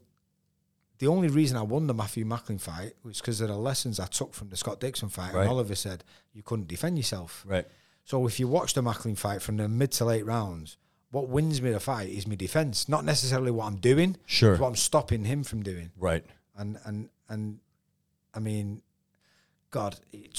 [0.98, 4.07] the only reason I won the Matthew Macklin fight was because of the lessons I
[4.07, 5.33] took from the Scott Dixon fight.
[5.33, 5.42] Right.
[5.42, 7.44] And Oliver said you couldn't defend yourself.
[7.46, 7.66] Right.
[8.05, 10.77] So if you watch the Macklin fight from the mid to late rounds,
[11.11, 14.16] what wins me the fight is my defense, not necessarily what I'm doing.
[14.27, 14.53] Sure.
[14.53, 15.90] it's what I'm stopping him from doing.
[15.96, 16.24] Right.
[16.57, 17.61] And and and
[18.35, 18.83] I mean,
[19.70, 19.96] God,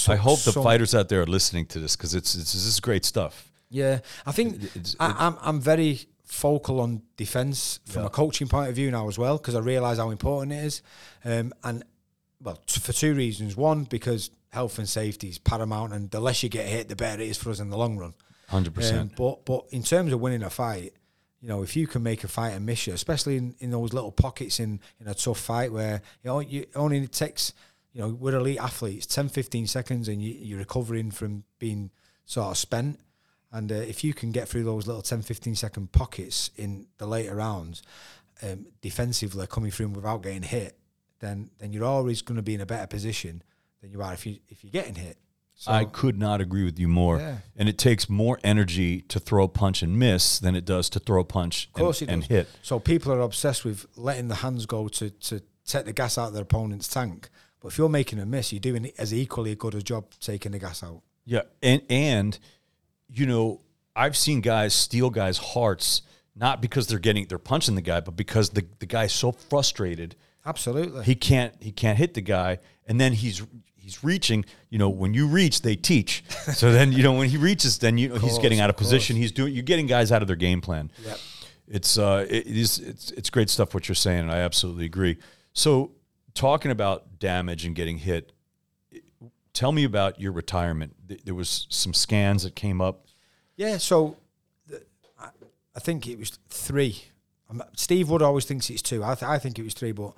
[0.07, 2.79] I hope the fighters out there are listening to this because it's, it's this is
[2.79, 3.51] great stuff.
[3.69, 4.61] Yeah, I think
[4.99, 8.07] I, I'm I'm very focal on defense from Yeah.
[8.07, 10.81] a coaching point of view now as well because I realise how important it is,
[11.25, 11.83] um, and
[12.41, 13.57] well t- for two reasons.
[13.57, 17.21] One, because health and safety is paramount, and the less you get hit, the better
[17.21, 18.13] it is for us in the long run.
[18.47, 19.15] Hundred Um, percent.
[19.15, 20.93] but but in terms of winning a fight,
[21.41, 23.91] you know, if you can make a fight and miss you, especially in, in those
[23.93, 27.53] little pockets in, in a tough fight where you know you only takes
[27.93, 31.89] you know we're elite athletes 10 15 seconds and you, you're recovering from being
[32.25, 32.99] sort of spent
[33.51, 37.05] and uh, if you can get through those little 10 15 second pockets in the
[37.05, 37.81] later rounds
[38.43, 40.77] um, defensively coming through without getting hit
[41.19, 43.43] then then you're always going to be in a better position
[43.81, 45.17] than you are if you if you're getting hit
[45.59, 47.17] so I could not agree with you more.
[47.17, 47.39] Yeah.
[47.57, 50.99] And it takes more energy to throw a punch and miss than it does to
[50.99, 52.47] throw a punch Of course and, and hit.
[52.61, 56.27] So people are obsessed with letting the hands go to to take the gas out
[56.27, 57.27] of their opponent's tank.
[57.59, 60.59] But if you're making a miss, you're doing as equally good a job taking the
[60.59, 61.01] gas out.
[61.25, 62.39] Yeah, and and
[63.11, 63.61] you know,
[63.95, 66.03] I've seen guys steal guys' hearts
[66.35, 70.15] not because they're getting they're punching the guy, but because the the guy's so frustrated
[70.45, 71.03] Absolutely.
[71.03, 73.45] he can't he can't hit the guy, and then he's
[73.75, 74.45] he's reaching.
[74.69, 76.23] You know, when you reach, they teach.
[76.53, 78.79] So then you know when he reaches, then you know he's getting out of of
[78.79, 79.15] position.
[79.15, 80.91] He's doing you're getting guys out of their game plan.
[81.05, 81.19] Yep.
[81.67, 85.17] It's uh it is it's it's great stuff what you're saying, and I absolutely agree.
[85.53, 85.91] So
[86.33, 88.31] talking about damage and getting hit,
[89.53, 90.95] tell me about your retirement.
[91.25, 93.05] There was some scans that came up.
[93.55, 93.77] Yeah.
[93.77, 94.17] So
[95.75, 97.03] I, think it was three.
[97.49, 99.03] Um, Steve Wood always thinks it's two.
[99.03, 100.13] I, th- I think it was three, but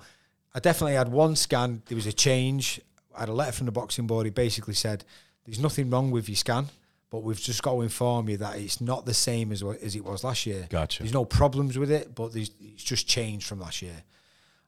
[0.54, 1.82] I definitely had one scan.
[1.86, 2.80] There was a change.
[3.16, 4.26] I had a letter from the boxing board.
[4.26, 5.04] He basically said,
[5.44, 6.66] "There's nothing wrong with your scan."
[7.10, 10.04] But we've just got to inform you that it's not the same as as it
[10.04, 10.66] was last year.
[10.70, 11.02] Gotcha.
[11.02, 14.02] There's no problems with it, but there's, it's just changed from last year.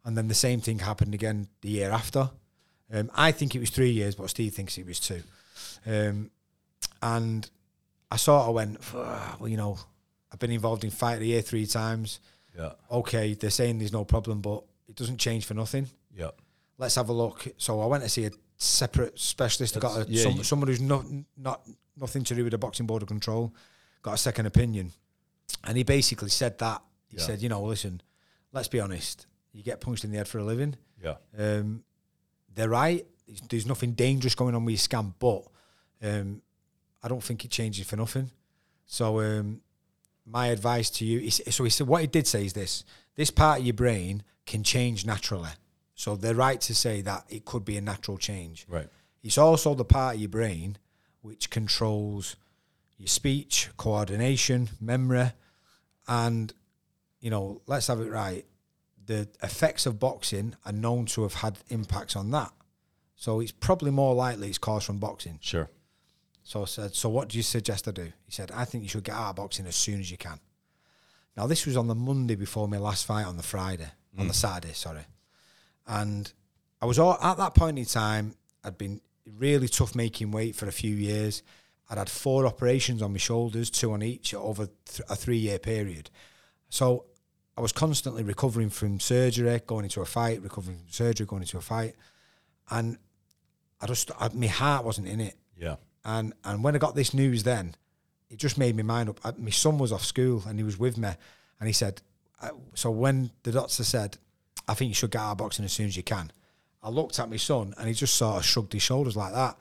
[0.04, 2.30] And then the same thing happened again the year after.
[2.92, 5.22] Um, I think it was three years, but Steve thinks it was two.
[5.86, 6.30] Um,
[7.02, 7.48] and
[8.10, 9.78] I sort of went, "Ah, well, you know,
[10.32, 12.20] I've been involved in fight of the year three times.
[12.56, 15.88] Yeah, Okay, they're saying there's no problem, but it doesn't change for nothing.
[16.16, 16.30] yeah,
[16.78, 17.46] let's have a look.
[17.56, 19.76] So I went to see a separate specialist.
[19.76, 21.04] I got a, yeah, some, someone who's not
[21.36, 21.66] not
[21.96, 23.52] nothing to do with the boxing board of control.
[24.02, 24.92] Got a second opinion,
[25.64, 27.22] and he basically said that he Yeah.
[27.24, 28.02] said, you know, listen,
[28.52, 29.26] let's be honest.
[29.52, 30.76] You get punched in the head for a living.
[31.02, 31.14] Yeah.
[31.36, 31.84] Um,
[32.54, 33.06] they're right.
[33.48, 35.44] There's, nothing dangerous going on with your scam, but
[36.02, 36.42] um,
[37.02, 38.30] I don't think it changes for nothing.
[38.86, 39.60] So um,
[40.26, 43.30] my advice to you is so he said what he did say is this: this
[43.30, 45.50] part of your brain can change naturally.
[45.94, 48.66] So they're right to say that it could be a natural change.
[48.68, 48.88] Right.
[49.22, 50.76] It's also the part of your brain
[51.22, 52.36] which controls
[52.98, 55.32] your speech, coordination, memory,
[56.06, 56.52] and
[57.20, 58.44] you know, let's have it right.
[59.06, 62.52] The effects of boxing are known to have had impacts on that.
[63.16, 65.38] So it's probably more likely it's caused from boxing.
[65.40, 65.68] Sure.
[66.42, 68.04] So I said, So what do you suggest I do?
[68.04, 70.40] He said, I think you should get out of boxing as soon as you can.
[71.36, 73.88] Now this was on the Monday before my last fight on the Friday.
[74.16, 74.36] On the mm.
[74.36, 75.06] Saturday, sorry.
[75.88, 76.32] And
[76.80, 80.66] I was all at that point in time, I'd been really tough making weight for
[80.66, 81.42] a few years.
[81.90, 85.58] I'd had four operations on my shoulders, two on each, over th- a three year
[85.58, 86.10] period.
[86.68, 87.06] So
[87.56, 91.58] I was constantly recovering from surgery, going into a fight, recovering from surgery, going into
[91.58, 91.94] a fight.
[92.70, 92.98] And
[93.80, 95.36] I just, I, my heart wasn't in it.
[95.56, 95.76] Yeah.
[96.04, 97.76] And and when I got this news, then
[98.28, 99.20] it just made my mind up.
[99.24, 101.08] I, my son was off school and he was with me,
[101.60, 102.02] and he said,
[102.74, 104.18] "So when the doctor said,
[104.68, 106.30] I think you should get out of boxing as soon as you can,"
[106.82, 109.56] I looked at my son and he just sort of shrugged his shoulders like that,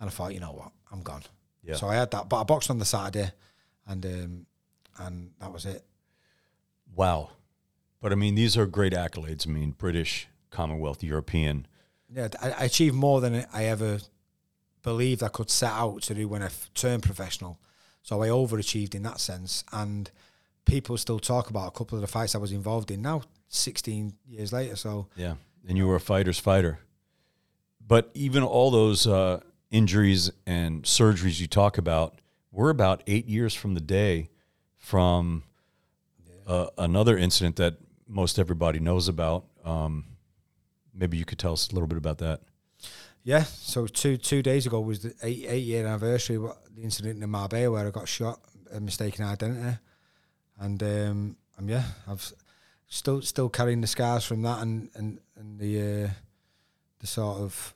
[0.00, 1.24] and I thought, you know what, I'm gone.
[1.62, 1.74] Yeah.
[1.74, 3.30] So I had that, but I boxed on the Saturday,
[3.86, 4.46] and um,
[4.98, 5.84] and that was it.
[6.94, 7.30] Wow.
[8.00, 9.46] But I mean, these are great accolades.
[9.46, 11.66] I mean, British, Commonwealth, European.
[12.12, 13.98] Yeah, I, achieved more than I ever
[14.82, 17.58] believed I could set out to do when I f- turned professional.
[18.02, 19.64] So I overachieved in that sense.
[19.72, 20.10] And
[20.64, 24.14] people still talk about a couple of the fights I was involved in now, 16
[24.26, 24.76] years later.
[24.76, 25.34] So Yeah.
[25.66, 26.80] And you were a fighter's fighter.
[27.86, 33.54] But even all those uh, injuries and surgeries you talk about, we're about eight years
[33.54, 34.28] from the day
[34.76, 35.44] from
[36.46, 37.76] uh, another incident that
[38.08, 39.44] most everybody knows about.
[39.64, 40.04] Um,
[40.94, 42.40] maybe you could tell us a little bit about that.
[43.24, 47.22] yeah, so two two days ago was the eight eight year anniversary of the incident
[47.22, 48.40] in Marbella where I got shot,
[48.72, 49.78] a mistaken identity,
[50.58, 52.32] and um, um yeah, I've
[52.88, 56.08] still still carrying the scars from that and and and the uh,
[56.98, 57.74] the sort of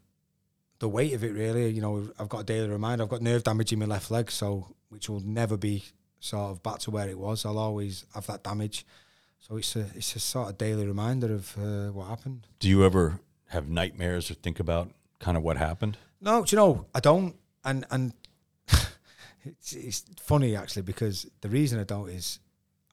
[0.79, 1.71] the weight of it really.
[1.71, 3.05] You know, I've got a daily reminder.
[3.05, 5.85] I've got nerve damage in my left leg, so which will never be
[6.21, 7.45] sort of back to where it was.
[7.45, 8.87] I'll always have that damage.
[9.41, 12.47] So it's a it's a sort of daily reminder of uh, what happened.
[12.59, 15.99] Do you ever have nightmares or think about kind of what happened?
[16.21, 18.13] No, do you know I don't, and and
[19.45, 22.41] it's, it's funny actually because the reason I don't is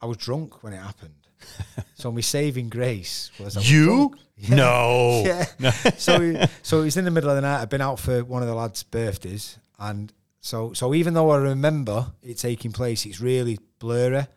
[0.02, 1.16] I was drunk when it happened.
[1.96, 4.18] so my saving grace was I was drunk.
[4.50, 5.24] No.
[5.26, 5.72] yeah.
[5.72, 7.62] so so it was in the middle of the night.
[7.62, 10.12] I'd been out for one of the lads' birthdays, and
[10.46, 14.28] so so even though I remember it taking place, it's really blurry.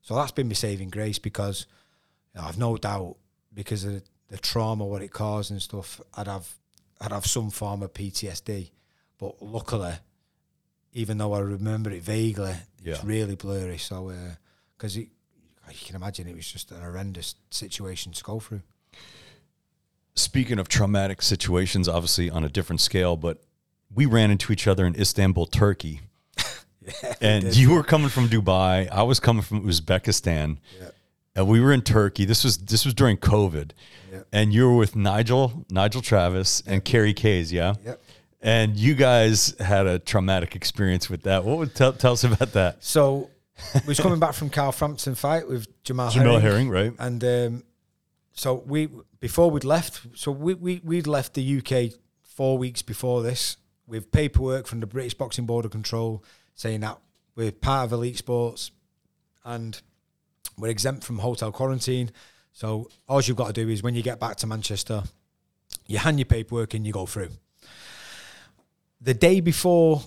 [0.00, 1.66] So that's been my saving grace because
[2.34, 3.16] I've no doubt
[3.52, 6.00] because of the trauma, what it caused and stuff.
[6.16, 6.48] I'd have
[7.00, 8.70] I'd have some form of PTSD,
[9.18, 9.92] but luckily,
[10.94, 13.00] even though I remember it vaguely, it's Yeah.
[13.04, 13.76] really blurry.
[13.78, 14.34] So uh,
[14.76, 15.08] because it.
[15.68, 18.62] You can imagine it was just an horrendous situation to go through.
[20.16, 23.40] Speaking of traumatic situations, obviously on a different scale, but
[23.94, 26.00] we ran into each other in Istanbul, Turkey.
[27.20, 28.88] and you were coming from Dubai.
[28.90, 30.58] I was coming from Uzbekistan.
[30.80, 30.88] Yeah.
[31.36, 32.24] And we were in Turkey.
[32.24, 33.70] This was this was during COVID.
[34.12, 34.20] Yeah.
[34.32, 37.74] And you were with Nigel, Nigel Travis, and Kerry Kays, yeah?
[37.84, 38.02] Yep.
[38.42, 41.44] And you guys had a traumatic experience with that.
[41.44, 42.82] What would tell, tell us about that?
[42.82, 43.30] So
[43.74, 46.92] we was coming back from Carl Frampton fight with Jamal, Jamel Herring, Herring, right?
[46.98, 47.64] and um,
[48.32, 48.88] so we
[49.20, 51.92] before we'd left, so we, we we'd left the UK
[52.22, 53.56] four weeks before this
[53.90, 56.24] with paperwork from the British Boxing Board of Control
[56.54, 56.98] saying that
[57.34, 58.70] we're part of elite sports
[59.44, 59.82] and
[60.56, 62.10] we're exempt from hotel quarantine.
[62.52, 65.02] So all you've got to do is when you get back to Manchester,
[65.86, 67.30] you hand your paperwork and you go through.
[69.00, 70.02] The day before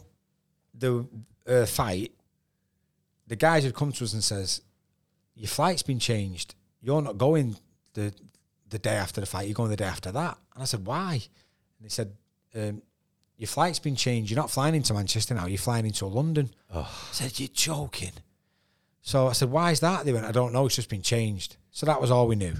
[0.73, 1.05] the
[1.45, 2.13] uh, fight,
[3.27, 4.61] the guys had come to us and says,
[5.35, 6.55] "Your flight's been changed.
[6.81, 7.57] You're not going
[7.93, 8.13] the
[8.69, 9.47] the day after the fight.
[9.47, 12.13] You're going the day after that." And I said, "Why?" And they said,
[12.55, 12.81] um,
[13.37, 14.29] "Your flight's been changed.
[14.31, 15.47] You're not flying into Manchester now.
[15.47, 16.81] You're flying into London." Oh.
[16.81, 18.11] I said, "You're joking."
[19.01, 20.65] So I said, "Why is that?" They went, "I don't know.
[20.65, 22.53] It's just been changed." So that was all we knew.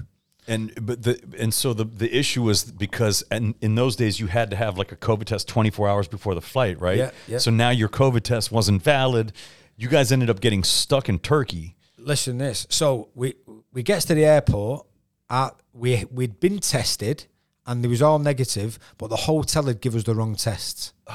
[0.46, 4.26] And but the and so the the issue was because and in those days you
[4.26, 6.98] had to have like a COVID test 24 hours before the flight, right?
[6.98, 7.38] Yeah, yeah.
[7.38, 9.32] So now your COVID test wasn't valid.
[9.76, 11.76] You guys ended up getting stuck in Turkey.
[11.96, 12.66] listen this.
[12.68, 13.36] So we
[13.72, 14.86] we gets to the airport.
[15.30, 17.24] At, we we'd been tested,
[17.66, 20.92] and they was all negative, but the hotel had give us the wrong tests.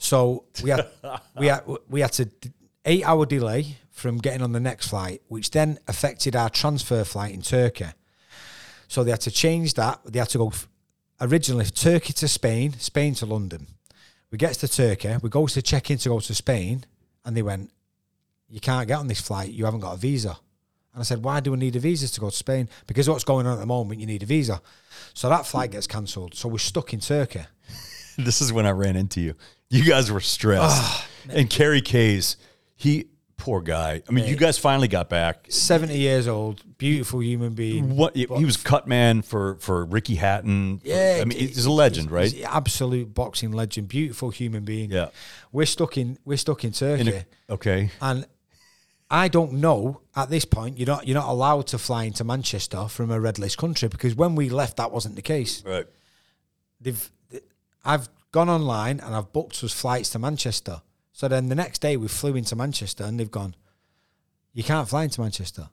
[0.00, 0.86] So we had
[1.36, 2.30] we had we had to
[2.84, 7.34] eight hour delay from getting on the next flight, which then affected our transfer flight
[7.34, 7.86] in Turkey.
[8.86, 10.00] So they had to change that.
[10.04, 10.68] They had to go f-
[11.20, 13.66] originally Turkey to Spain, Spain to London.
[14.30, 16.84] We get to Turkey, we go to check in to go to Spain,
[17.24, 17.72] and they went,
[18.48, 19.50] "You can't get on this flight.
[19.50, 20.38] You haven't got a visa."
[20.98, 22.68] And I said, "Why do we need a visa to go to Spain?
[22.88, 24.60] Because what's going on at the moment, you need a visa."
[25.14, 26.34] So that flight gets cancelled.
[26.34, 27.42] So we're stuck in Turkey.
[28.20, 29.34] This is when I ran into you.
[29.70, 30.64] You guys were stressed.
[30.66, 32.36] Ah, and Kerry Kays,
[32.74, 34.02] he poor guy.
[34.08, 35.46] I mean, you guys finally got back.
[35.50, 37.94] Seventy years old, beautiful human being.
[37.96, 40.80] What he was cut man for for Ricky Hatton.
[40.82, 42.32] Yeah, I mean, he's a legend, right?
[42.32, 44.90] He's absolute boxing legend, beautiful human being.
[44.90, 45.10] Yeah.
[45.52, 47.90] we're stuck in we're stuck in Turkey, In a- okay.
[48.02, 48.26] and
[49.10, 50.78] I don't know at this point.
[50.78, 54.14] You're not you're not allowed to fly into Manchester from a red list country because
[54.14, 55.64] when we left, that wasn't the case.
[55.64, 55.86] Right.
[56.80, 57.10] They've
[57.84, 60.82] I've gone online and I've booked us flights to Manchester.
[61.12, 63.54] So then the next day we flew into Manchester and they've gone,
[64.52, 65.70] you can't fly into Manchester.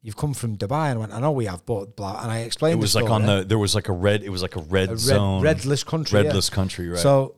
[0.00, 0.90] You've come from Dubai.
[0.90, 2.22] And I went, I know we have, but blah.
[2.22, 4.42] And I explained It was like on the there was like a red it was
[4.42, 5.42] like a red A red, zone.
[5.42, 6.16] red list country.
[6.16, 6.32] red yeah.
[6.34, 6.98] list country, right?
[6.98, 7.34] So,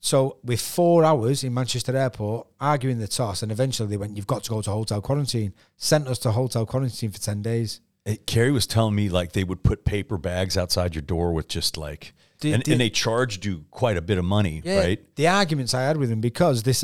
[0.00, 4.26] so with four hours in Manchester Airport arguing the toss, and eventually they went, "You've
[4.26, 7.80] got to go to hotel quarantine." Sent us to hotel quarantine for ten days.
[8.06, 11.48] Uh, Kerry was telling me like they would put paper bags outside your door with
[11.48, 15.16] just like Did- and, did- and they charged you quite a bit of money, right?
[15.16, 16.82] The arguments I had with them because this,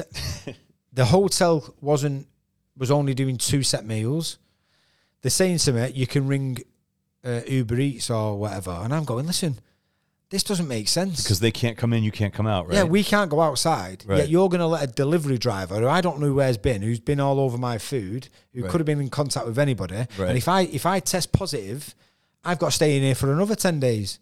[0.92, 2.28] the hotel wasn't
[2.76, 4.38] was only doing two set meals.
[5.22, 6.58] They're saying to me, "You can ring
[7.24, 9.58] uh, Uber Eats or whatever," and I'm going, "Listen,
[10.30, 12.74] this doesn't make sense." Because they can't come in, you can't come out, right?
[12.76, 14.04] Yeah, we can't go outside.
[14.06, 14.18] Right.
[14.18, 17.00] Yet you're going to let a delivery driver, who I don't know where's been, who's
[17.00, 18.70] been all over my food, who Right.
[18.70, 20.28] could have been in contact with anybody, Right.
[20.28, 21.94] and if I if I test positive,
[22.44, 24.18] I've got to stay in here for another ten days.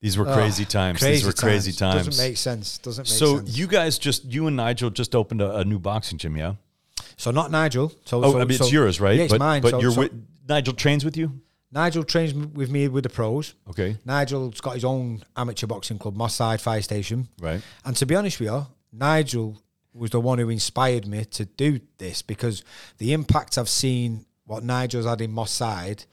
[0.00, 1.00] These were Ugh, crazy times.
[1.00, 2.06] These were crazy times.
[2.06, 2.78] Doesn't make sense.
[2.78, 3.58] Doesn't make so sense.
[3.58, 6.54] you guys just you and Nigel just opened a, a new boxing gym, yeah?
[7.16, 7.90] so not Nigel.
[8.04, 9.16] So, Oh, so- I mean, so- it's yours, right?
[9.16, 9.60] Yeah, it's but mine.
[9.62, 10.12] but so, you're so with
[10.48, 11.40] Nigel trains with you,
[11.70, 13.54] Nigel trains with me with the pros.
[13.70, 13.96] okay?
[14.04, 17.28] Nigel's got his own amateur boxing club, Moss Side Fire Station.
[17.40, 17.60] Right.
[17.84, 19.60] And to be honest with you, Nigel
[19.92, 22.64] was the one who inspired me to do this because
[22.98, 26.04] the impact I've seen what Nigel's had in Moss Side,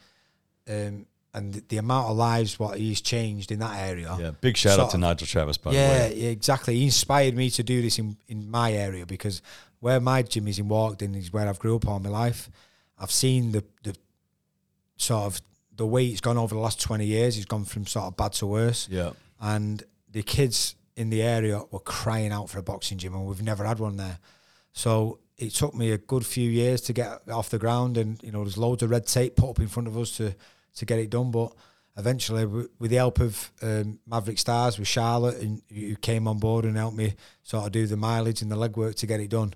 [0.69, 4.15] um, and the, the amount of lives what he's changed in that area.
[4.19, 4.31] Yeah.
[4.41, 6.19] Big shout out to Nigel Travis, by Yeah, the way.
[6.21, 6.75] yeah, exactly.
[6.77, 9.41] He inspired me to do this in, in my area because
[9.79, 12.49] where my gym is in Walkden is where I've grew up all my life.
[12.97, 13.95] I've seen the the
[14.97, 15.41] sort of
[15.75, 17.37] the way it's gone over the last twenty years.
[17.37, 19.11] It's gone from sort of bad to worse Yeah.
[19.41, 23.41] and the kids in the area were crying out for a boxing gym, and we've
[23.43, 24.19] never had one there.
[24.71, 28.31] So it took me a good few years to get off the ground, and you
[28.31, 30.33] know, there's loads of red tape put up in front of us to
[30.75, 31.31] to get it done.
[31.31, 31.51] But
[31.97, 36.63] eventually, with the help of um, Maverick Stars, with Charlotte, and who came on board
[36.65, 39.53] and helped me sort of do the mileage and the legwork to get it done,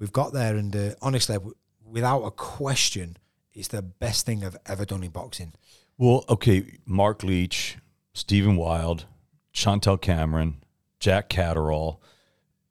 [0.00, 0.56] we've got there.
[0.56, 3.16] And uh, honestly, w- without a question,
[3.54, 5.52] it's the best thing I've ever done in boxing.
[5.98, 7.76] Well, okay, Mark Leach,
[8.14, 9.04] Stephen Wild,
[9.52, 10.62] Chantelle Cameron,
[10.98, 12.00] Jack Catterall,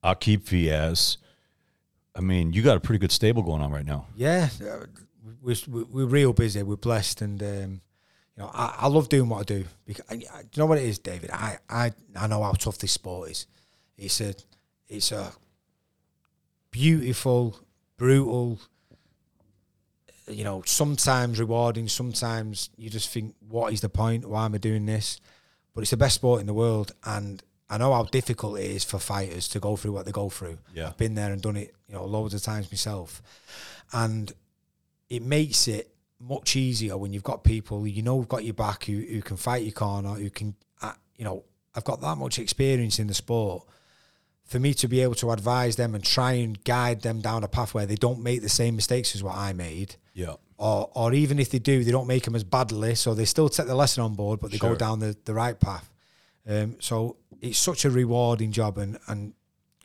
[0.04, 1.18] Aqib Fiaz.
[2.16, 4.08] I mean, you got a pretty good stable going on right now.
[4.16, 4.86] Yeah, uh,
[5.42, 6.64] we're, we're real busy.
[6.64, 7.82] We're blessed, and um,
[8.36, 9.66] you know, I, I love doing what I do.
[9.86, 11.30] Because I- do you know what it is, David?
[11.32, 13.46] I, I I know how tough this sport is.
[13.98, 14.34] It's a
[14.88, 15.34] it's a
[16.72, 17.60] beautiful,
[17.98, 18.60] brutal.
[20.30, 21.88] You know, sometimes rewarding.
[21.88, 24.28] Sometimes you just think, "What is the point?
[24.28, 25.20] Why am I doing this?"
[25.74, 28.84] But it's the best sport in the world, and I know how difficult it is
[28.84, 30.58] for fighters to go through what they go through.
[30.74, 30.88] Yeah.
[30.88, 33.22] I've been there and done it, you know, loads of times myself,
[33.94, 34.32] and
[35.10, 38.86] it makes it much easier when you've got people you know have got your back,
[38.86, 42.40] who, who can fight your corner, who can, uh, you know, I've got that much
[42.40, 43.66] experience in the sport.
[44.50, 47.48] For me to be able to advise them and try and guide them down a
[47.48, 50.36] path where they don't make the same mistakes as what I made, Yeah.
[50.58, 53.48] or or even if they do, they don't make them as badly, so they still
[53.50, 54.72] take the lesson on board, but they Sure.
[54.72, 55.90] go down the, the right path.
[56.48, 59.34] Um, so it's such a rewarding job, and and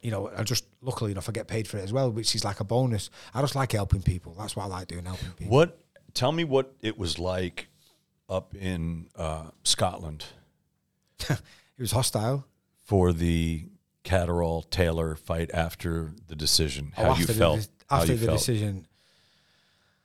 [0.02, 2.44] you know, I just luckily enough I get paid for it as well, which is
[2.44, 3.10] like a bonus.
[3.34, 4.34] I just like helping people.
[4.38, 5.52] That's what I like doing, helping people.
[5.56, 5.78] What?
[6.14, 7.68] Tell me what it was like
[8.28, 10.24] up in uh, Scotland
[11.28, 11.40] It
[11.78, 12.46] was hostile.
[12.84, 13.66] for the
[14.04, 16.92] Catterall Taylor fight after the decision.
[16.96, 17.60] Oh, How you felt?
[17.88, 18.38] The, after you the felt.
[18.38, 18.86] decision,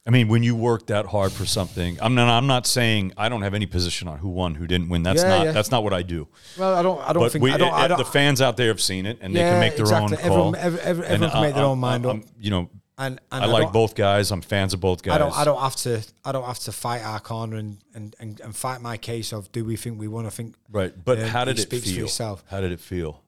[0.08, 2.30] I mean, when you work that hard for something, I'm not.
[2.30, 5.04] I'm not saying I don't have any position on who won, who didn't win.
[5.04, 5.46] That's Yeah, not.
[5.48, 5.52] yeah.
[5.52, 6.28] That's not what I do.
[6.58, 7.00] well, I don't.
[7.08, 7.44] I don't But think.
[7.44, 7.74] we, I don't.
[7.74, 9.84] I eh, don't the fans out there have seen it, and they can make their
[9.84, 10.18] exactly.
[10.18, 10.26] own call.
[10.32, 12.18] Everyone- every- every- everyone can make their I- own mind up.
[12.40, 14.32] You know, And, and I like both guys.
[14.32, 15.16] I'm fans of both guys.
[15.16, 15.38] I don't.
[15.38, 16.02] I don't have to.
[16.26, 19.52] I don't have to fight our corner and, and, and, and fight my case of
[19.52, 20.26] do we think we won?
[20.26, 21.98] I think right, but um, how did it it feel?
[21.98, 22.44] yourself.
[22.50, 23.22] How did it feel?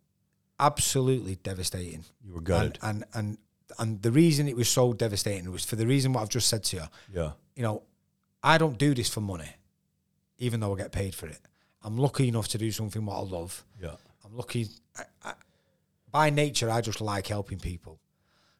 [0.62, 2.05] Absolutely devastating.
[2.24, 2.80] You were gutted.
[2.82, 3.38] And, and and
[3.80, 6.64] and the reason it was so devastating was for the reason what I've just said
[6.66, 6.84] to you.
[7.14, 7.84] yeah, You know,
[8.43, 9.49] I don't do this for money,
[10.38, 11.39] even though I get paid for it.
[11.84, 13.66] I'm lucky enough to do something what I love.
[13.82, 13.95] yeah,
[14.26, 14.68] I'm lucky.
[14.97, 15.34] I, I,
[16.12, 17.99] by nature, I just like helping people.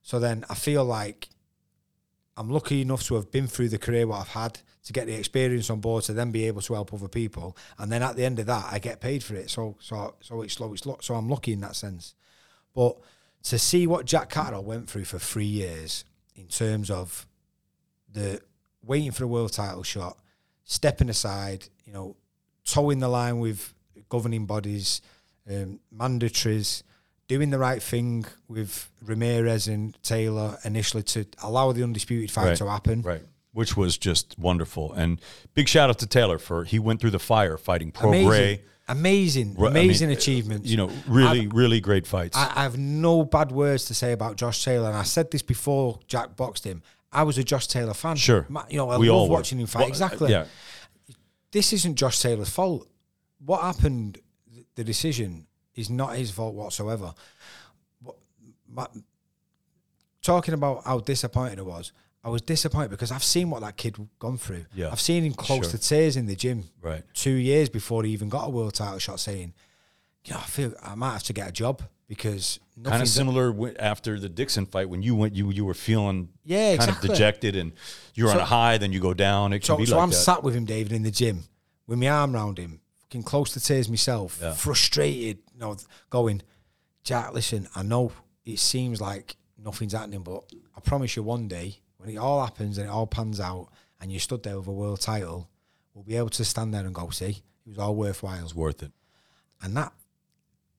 [0.02, 1.30] So then I feel like
[2.38, 5.14] I'm lucky enough to have been through the career what I've had to get the
[5.14, 7.56] experience on board to then be able to help other people.
[7.78, 9.50] And then at the end of that, I get paid for it.
[9.50, 10.74] So so so it's slow.
[10.74, 12.16] It's so I'm lucky in that sense.
[12.74, 12.98] But
[13.44, 16.06] to see what Jack Catterall went through for three years
[16.36, 17.28] in terms of
[18.12, 18.42] the
[18.84, 20.18] waiting for a world title shot,
[20.64, 22.16] stepping aside, you know,
[22.66, 23.74] towing the line with
[24.10, 25.02] governing bodies,
[25.50, 26.84] um, mandatories,
[27.32, 32.58] doing the right thing with Ramirez and Taylor initially to allow the undisputed fight Right.
[32.58, 33.02] to happen.
[33.04, 33.24] right.
[33.54, 34.92] Which was just wonderful.
[34.94, 35.20] And
[35.54, 38.62] big shout out to Taylor for he went through the fire fighting Pro Amazing, Bray.
[38.88, 40.70] amazing, Ru- I amazing mean, achievements.
[40.70, 42.36] You know, really, really great fights.
[42.38, 45.42] I, I have no bad words to say about Josh Taylor, and I said this
[45.42, 46.82] before Jack boxed him.
[47.14, 48.16] I was a Josh Taylor fan.
[48.18, 49.36] sure, you know, I we love all were.
[49.38, 49.80] watching him fight.
[49.82, 50.32] Well, exactly.
[50.32, 50.46] Yeah,
[51.52, 52.88] this isn't Josh Taylor's fault.
[53.46, 54.20] What happened,
[54.76, 57.14] the decision is not his fault whatsoever.
[58.02, 58.16] What,
[58.68, 58.88] my,
[60.22, 61.92] talking about how disappointed I was,
[62.24, 64.66] I was disappointed because I've seen what that kid gone through.
[64.76, 65.72] Yeah, I've seen him close sure.
[65.72, 67.04] to tears in the gym right.
[67.14, 69.54] two years before he even got a world title shot, saying,
[70.26, 73.74] "You know, I feel I might have to get a job because Kind of similar
[73.80, 77.10] after the Dixon fight when you went, you you were feeling Yeah, kind exactly.
[77.10, 77.74] of dejected, and
[78.16, 79.54] you're on a high, then you go down.
[79.54, 80.16] It can So, be so like I'm that.
[80.16, 81.44] sat with him, David, in the gym
[81.86, 84.54] with my arm around him, fucking close to tears myself, Yeah.
[84.54, 85.78] frustrated, you know,
[86.10, 86.42] going,
[87.04, 88.12] Jack, listen, I know
[88.46, 90.44] it seems like nothing's happening, but
[90.76, 94.12] I promise you one day, when it all happens and it all pans out and
[94.12, 95.50] you stood there with a world title,
[95.94, 97.30] we'll be able to stand there and go, see,
[97.66, 98.44] it was all worthwhile.
[98.44, 98.92] It's worth it.
[99.62, 99.94] And that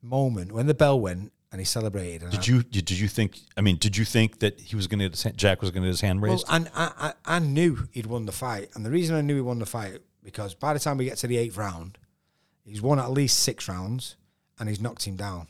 [0.02, 3.38] moment, when the bell went and he celebrated, and Did I- you did, you think?
[3.56, 5.92] I mean, did you think that he was going to Jack was going to get
[5.92, 9.14] his hand Well, and I, I, I knew he'd won the fight, and the reason
[9.14, 11.56] I knew he won the fight because by the time we get to the eighth
[11.56, 11.98] round,
[12.64, 14.16] he's won at least six rounds,
[14.62, 15.48] and he's knocked him down.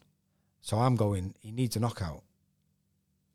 [0.62, 1.34] So I'm going.
[1.42, 2.22] He needs a knockout.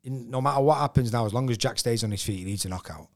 [0.02, 2.44] In, no matter what happens now, as long as Jack stays on his feet, he
[2.44, 3.06] needs a knockout.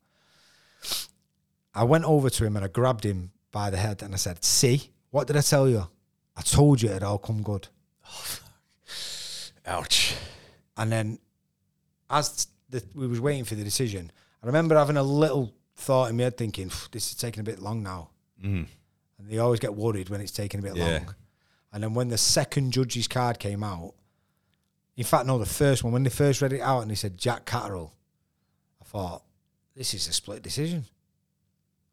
[1.75, 4.45] I went over to him and I grabbed him by the head and I said,
[4.45, 5.89] "See, what did I tell you?
[6.37, 7.67] I told you it'd all come good."
[9.67, 10.15] Ouch.
[10.77, 11.19] And then,
[12.09, 16.17] as the, we was waiting for the decision, I remember having a little thought in
[16.17, 18.11] my head, thinking, "This is taking a bit long now."
[18.41, 18.67] Mm.
[19.19, 20.85] And they always get worried when it's taking a bit Yeah.
[20.99, 21.15] long.
[21.73, 23.95] And then when the second judge's card came out,
[24.97, 27.17] in fact, no, the first one when they first read it out and he said
[27.17, 27.95] Jack Catterall,
[28.81, 29.23] I thought
[29.75, 30.85] this is a split decision.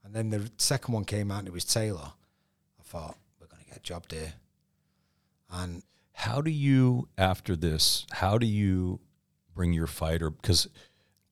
[0.04, 2.12] And then the second one came out and it was Taylor.
[2.80, 4.34] I thought we're going to get jobbed here.
[5.50, 8.06] And How do you after this?
[8.12, 9.00] How do you
[9.56, 10.30] bring your fighter?
[10.30, 10.68] Because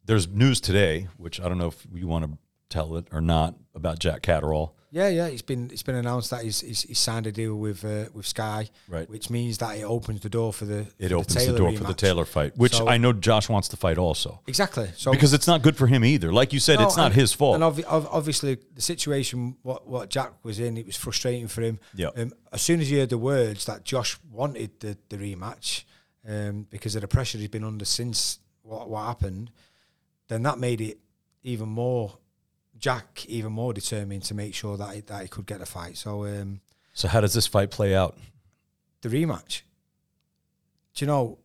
[0.05, 2.37] there's news today, which I don't know if you want to
[2.69, 4.76] tell it or not about Jack Catterall.
[4.89, 7.83] Yeah, yeah, it's been it's been announced that he's he's, he's signed a deal with
[7.83, 9.09] uh, with Sky, Right.
[9.09, 11.71] Which means that it opens the door for the It for opens the, Taylor door
[11.73, 11.93] for the.
[11.93, 14.39] Taylor fight, which So- I know Josh wants to fight also.
[14.47, 14.89] Exactly.
[14.95, 16.31] So because it's not good for him either.
[16.31, 17.55] Like you said, No, it's not and- his fault.
[17.55, 21.61] And obvi- ob- obviously, the situation what what Jack was in, it was frustrating for
[21.61, 21.79] him.
[21.93, 22.09] Yeah.
[22.15, 25.83] Um, as soon as he heard the words that Josh wanted the the rematch,
[26.25, 29.51] um, because of the pressure he's been under since what what happened,
[30.29, 30.97] then that made it
[31.43, 32.19] even more.
[32.79, 35.97] Jack even more determined to make sure that he, that he could get a fight.
[35.97, 36.25] So.
[36.25, 36.61] Um,
[36.93, 38.17] so how does this fight play out?
[39.01, 39.61] the rematch.
[40.95, 41.37] Do you know?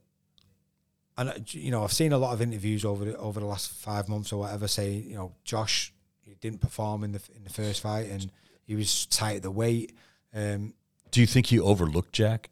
[1.16, 3.70] And uh, you know, I've seen a lot of interviews over the, over the last
[3.70, 7.50] five months or whatever saying, you know, Josh he didn't perform in the in the
[7.50, 8.30] first fight and
[8.64, 9.94] he was tight at the weight.
[10.34, 10.74] Um,
[11.10, 12.48] Do you think he overlooked Jack?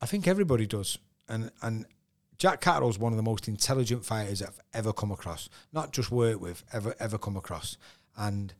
[0.00, 0.98] I think everybody does,
[1.28, 1.86] and and
[2.36, 5.48] Jack Catterall's one of the most intelligent fighters I've ever come across.
[5.72, 7.76] Not just worked with, ever ever come across,
[8.18, 8.52] and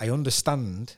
[0.00, 0.96] I understand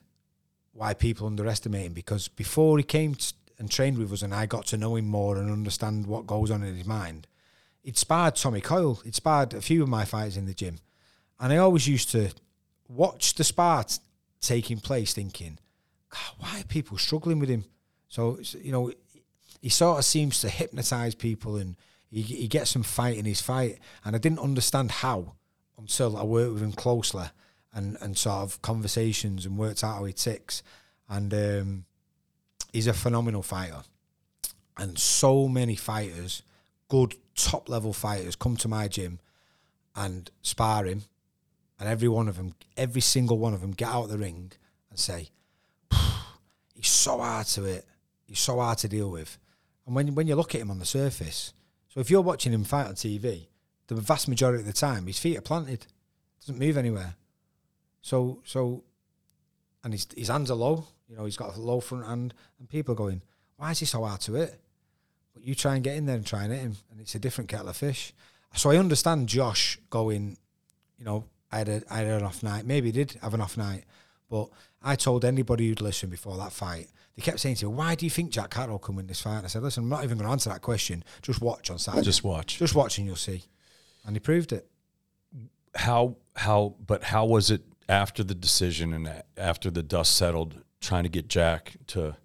[0.72, 3.16] why people underestimate him because before he came
[3.58, 6.50] and trained with us, and I got to know him more and understand what goes
[6.50, 7.26] on in his mind,
[7.82, 8.94] he'd sparred Tommy Coyle.
[9.04, 10.78] He'd sparred a few of my fighters in the gym,
[11.38, 12.30] and I always used to
[12.88, 13.98] watch the spar t-
[14.40, 15.58] taking place, thinking,
[16.08, 17.64] God, why are people struggling with him?
[18.08, 18.92] So you know,
[19.60, 21.76] he sort of seems to hypnotize people, and
[22.10, 23.78] he, he gets them fighting his fight.
[24.04, 25.34] And I didn't understand how
[25.78, 27.26] until I worked with him closely
[27.72, 30.62] and and sort of conversations and worked out how he ticks.
[31.08, 31.84] And um,
[32.72, 33.82] he's a phenomenal fighter.
[34.76, 36.42] And so many fighters,
[36.88, 39.18] good top level fighters, come to my gym
[39.96, 41.02] and spar him,
[41.78, 44.52] and every one of them, every single one of them, get out of the ring
[44.88, 45.28] and say,
[46.74, 47.86] "He's so hard to hit.
[48.26, 49.38] He's so hard to deal with."
[49.86, 51.52] And when when you look at him on the surface,
[51.88, 53.48] so if you're watching him fight on TV,
[53.88, 55.86] the vast majority of the time his feet are planted,
[56.40, 57.16] doesn't move anywhere.
[58.00, 58.84] So so,
[59.84, 60.86] and his his hands are low.
[61.08, 63.22] You know, he's got a low front hand, and people are going,
[63.56, 64.60] "Why is he so hard to hit?"
[65.34, 67.18] But you try and get in there and try and hit him, and it's a
[67.18, 68.12] different kettle of fish.
[68.54, 70.36] So I understand Josh going,
[70.98, 72.66] you know, I had, a, I had an off night.
[72.66, 73.84] Maybe he did have an off night,
[74.28, 74.48] but
[74.82, 78.06] I told anybody who'd listen before that fight, they kept saying to me, "Why do
[78.06, 80.18] you think Jack Catterall can win this fight?" And I said, "Listen, I'm not even
[80.18, 81.04] going to answer that question.
[81.22, 82.04] Just watch on Saturday.
[82.04, 82.58] Just watch.
[82.58, 83.44] just watch, and you'll see."
[84.04, 84.68] And he proved it.
[85.74, 91.02] how how but how was it after the decision and after the dust settled trying
[91.02, 92.16] to get Jack to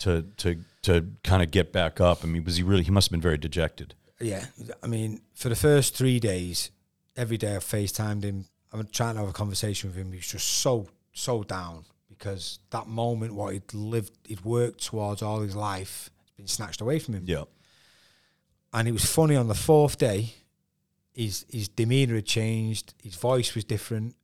[0.00, 3.06] to to to kind of get back up I mean was he really he must
[3.08, 4.44] have been very dejected Yeah,
[4.82, 6.70] I mean, for the first three days,
[7.16, 8.46] every day I FaceTimed him.
[8.72, 10.10] I'm trying to have a conversation with him.
[10.12, 15.22] He was just so so down because that moment, what he'd lived, he'd worked towards
[15.22, 17.24] all his life, has been snatched away from him.
[17.26, 17.44] yeah
[18.72, 20.34] And it was funny on the fourth day,
[21.12, 24.14] his his demeanor had changed, his voice was different,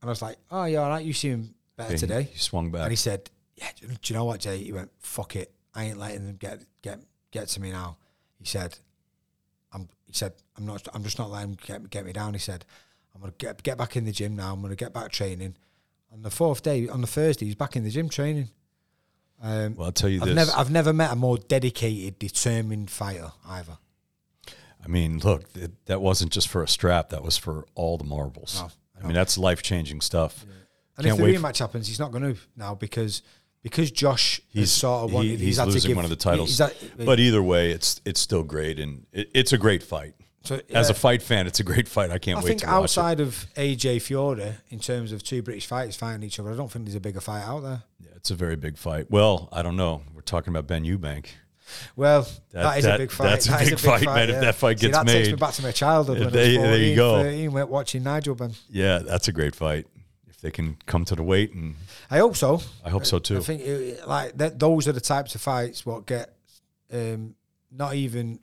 [0.00, 2.70] and I was like, "Oh, yeah, all right, you seem better he, today." he swung
[2.70, 5.84] back And he said, "Yeah, do you know what, Jay?" He went, "Fuck it, I
[5.84, 7.96] ain't letting them get get get to me now."
[8.38, 8.78] He said,
[9.72, 10.86] "I'm." He said, "I'm not.
[10.94, 12.64] I'm just not letting them get get me down." He said,
[13.14, 14.52] "I'm gonna get get back in the gym now.
[14.52, 15.56] I'm gonna get back training."
[16.10, 18.48] On the fourth day, on the Thursday, he's back in the gym training.
[19.40, 22.90] Um, well I'll tell you I've this never I've never met a more dedicated, determined
[22.90, 23.78] fighter either.
[24.84, 28.04] I mean look th- that wasn't just for a strap that was for all the
[28.04, 28.70] marbles No,
[29.02, 30.44] I mean that's life-changing stuff
[30.96, 33.22] And Can't if the rematch happens, he's not going to now because
[33.62, 36.16] because Josh he's sort of he- wanted, he's, had to losing give- one of the
[36.16, 36.74] titles he's had-
[37.04, 40.88] but either way it's it's still great and it, it's a great fight so, as
[40.90, 42.82] a fight fan it's a great fight I can't I wait think to watch it.
[42.82, 46.70] outside of AJ Fury, in terms of two British fighters fighting each other, I don't
[46.70, 47.82] think there's a bigger fight out there.
[48.00, 49.10] Yeah, it's a very big fight.
[49.10, 50.02] Well, I don't know.
[50.14, 51.26] We're talking about Benn Eubank.
[51.96, 53.24] Well, That- that is that- a big fight.
[53.30, 55.34] that's a That is big fight, man, if that fight See, gets that takes me
[55.36, 57.22] back to my childhood when There- I was there you go.
[57.22, 58.54] 13, went watching Nigel Benn.
[58.70, 59.86] Yeah, that's a great fight.
[60.28, 61.74] If they can come to the weight, and
[62.10, 62.62] I hope so.
[62.84, 63.38] I hope so too.
[63.38, 66.32] I think it, like that, those are the types of fights what get
[66.92, 67.34] um,
[67.72, 68.38] not even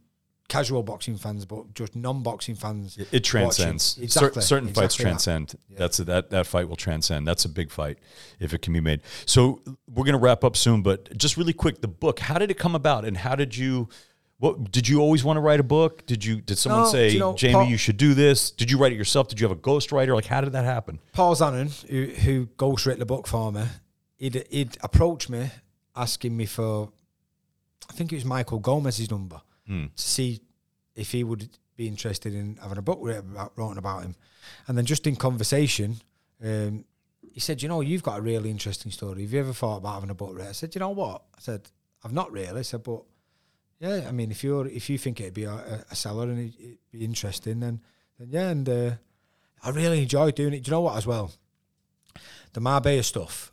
[0.47, 2.97] casual boxing fans, but just non-boxing fans.
[2.97, 3.97] It, it transcends.
[4.01, 4.41] Exactly.
[4.41, 5.09] Cer- certain fights Exactly that.
[5.09, 5.55] transcend.
[5.71, 7.27] That's a, that that fight will transcend.
[7.27, 7.97] That's a big fight
[8.39, 9.01] if it can be made.
[9.25, 9.61] So
[9.93, 12.19] we're gonna wrap up soon, but just really quick, the book.
[12.19, 13.89] How did it come about, and how did you?
[14.37, 16.05] What did you always want to write a book?
[16.05, 16.41] Did you?
[16.41, 18.51] Did someone No, say, you know, Jamie, Paul- you should do this?
[18.51, 19.29] Did you write it yourself?
[19.29, 20.13] Did you have a ghostwriter?
[20.13, 20.99] Like, how did that happen?
[21.13, 23.63] Paul Zanon, who, who ghostwrote the book for me,
[24.17, 25.51] he'd, he'd approach me
[25.95, 26.91] asking me for,
[27.89, 29.86] I think it was Michael Gomez's number, Hmm.
[29.95, 30.41] to see
[30.95, 34.16] if he would be interested in having a book written about, written about him.
[34.68, 35.97] And then just in conversation,
[36.43, 36.86] um,
[37.34, 39.24] he said, you know, you've got a really interesting story.
[39.24, 40.49] Have you ever thought about having a book written?
[40.49, 41.24] I said, you know what?
[41.36, 41.70] I said,
[42.03, 42.59] I've not really.
[42.59, 43.03] I said, but
[43.80, 46.53] yeah, I mean, if you're if you think it'd be a, a seller and it,
[46.59, 47.82] it'd be interesting, then
[48.18, 48.91] then yeah, and uh,
[49.63, 50.63] I really enjoy doing it.
[50.63, 51.32] Do you know what as well?
[52.53, 53.51] The Marbella stuff,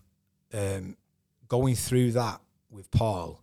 [0.53, 0.97] um,
[1.49, 2.41] going through that
[2.71, 3.42] with Paul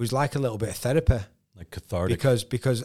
[0.00, 1.18] was like a little bit of therapy
[1.56, 2.16] Like cathartic.
[2.18, 2.80] because because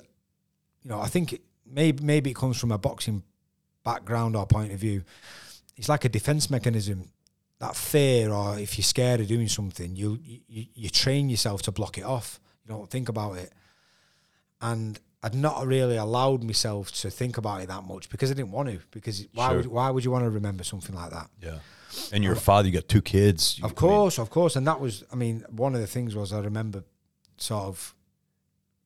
[0.83, 3.23] you know I think it, maybe maybe it comes from a boxing
[3.83, 5.03] background or point of view.
[5.77, 7.09] It's like a defense mechanism.
[7.59, 11.71] That fear, or if you're scared of doing something, you you, you train yourself to
[11.71, 12.39] block it off.
[12.65, 13.51] You don't think about it,
[14.61, 18.51] and I'd not really allowed myself to think about it that much because I didn't
[18.51, 18.79] want to.
[18.91, 19.57] Because why Sure.
[19.57, 21.29] would why would you want to remember something like that?
[21.41, 21.59] yeah.
[22.11, 22.67] And you're father.
[22.67, 23.57] You got two kids.
[23.57, 25.03] You- I Of mean, course, of course, and that was.
[25.11, 26.83] I mean, one of the things was I remember
[27.37, 27.93] sort of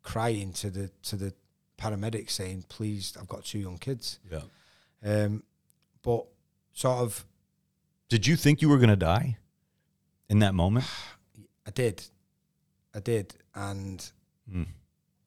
[0.04, 1.34] crying to the to the
[1.78, 4.42] paramedics saying, "Please, I've got two young kids." yeah.
[5.04, 5.44] Um,
[6.02, 6.26] but
[6.74, 7.26] sort of,
[8.10, 9.38] Did you think you were going to die
[10.30, 10.86] in that moment?
[11.68, 12.04] I did,
[12.94, 14.12] I did, and
[14.52, 14.66] Mm.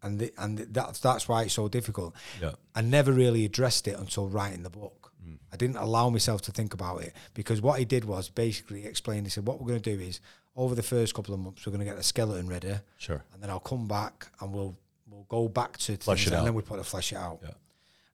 [0.03, 2.15] and the, and that's that's why it's so difficult.
[2.41, 2.53] Yeah.
[2.75, 5.13] I never really addressed it until writing the book.
[5.25, 5.39] Mm.
[5.53, 9.23] I didn't allow myself to think about it because what he did was basically explain.
[9.25, 10.21] He said, "What we're going to do is
[10.57, 13.23] over the first couple of months, we're going to get the skeleton ready." Sure.
[13.33, 14.77] and then I'll come back and we'll
[15.11, 16.45] we'll go back to Flesh things it and out.
[16.45, 17.41] then we put the flesh it out.
[17.43, 17.51] Yeah.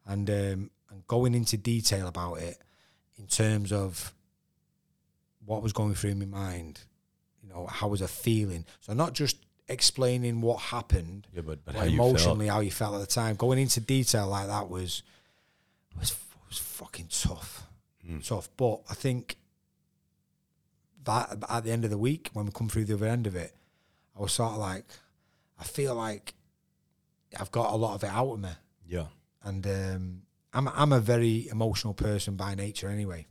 [0.07, 2.59] And um, and going into detail about it
[3.18, 4.12] in terms of
[5.45, 6.80] what was going through my mind,
[7.43, 8.64] you know, how was I feeling?
[8.80, 9.36] So not just
[9.68, 13.07] explaining what happened, Yeah, but, but but how you emotionally how you felt at the
[13.07, 13.36] time.
[13.36, 15.03] Going into detail like that was
[15.99, 16.16] was
[16.49, 17.64] was fucking tough,
[18.09, 18.26] Mm.
[18.26, 18.49] tough.
[18.57, 19.36] But I think
[21.09, 23.34] that at the end of the week, when we come through the other end of
[23.34, 23.52] it,
[24.16, 24.84] I was sort of like,
[25.59, 26.34] I feel like
[27.38, 28.50] I've got a lot of it out of me,
[28.86, 29.06] Yeah.
[29.42, 33.26] and um, I'm I'm a very emotional person by nature anyway.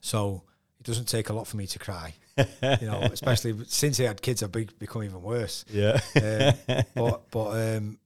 [0.00, 0.42] So
[0.80, 2.14] it doesn't take a lot for me to cry.
[2.36, 5.64] you know, especially since I had kids, I've be, become even worse.
[5.70, 6.00] Yeah.
[6.16, 7.98] Um, but but um,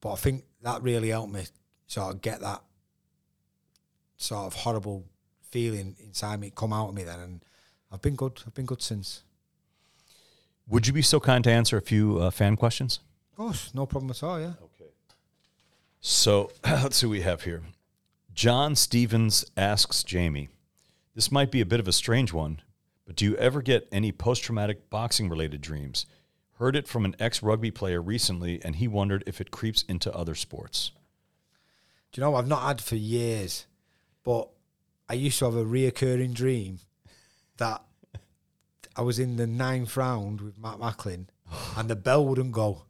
[0.00, 1.44] but I think that really helped me
[1.86, 2.62] sort of get that
[4.16, 5.04] sort of horrible
[5.50, 7.44] feeling inside me come out of me then, and
[7.96, 8.42] I've been good.
[8.46, 9.22] I've been good since.
[10.68, 13.00] Would you be so kind to answer a few uh, fan questions?
[13.30, 14.38] Of course, no problem at all.
[14.38, 14.52] Yeah.
[14.62, 14.90] Okay.
[16.02, 17.62] So let's see what we have here.
[18.34, 20.50] John Stevens asks Jamie,
[21.14, 22.60] this might be a bit of a strange one,
[23.06, 26.04] but do you ever get any post traumatic boxing related dreams?
[26.58, 30.14] Heard it from an ex rugby player recently, and he wondered if it creeps into
[30.14, 30.90] other sports.
[32.12, 33.64] Do you know I've not had for years,
[34.22, 34.50] but
[35.08, 36.80] I used to have a reoccurring dream
[37.56, 37.82] that
[38.96, 41.28] I was in the ninth round with Matt Macklin,
[41.76, 42.82] and the bell wouldn't go.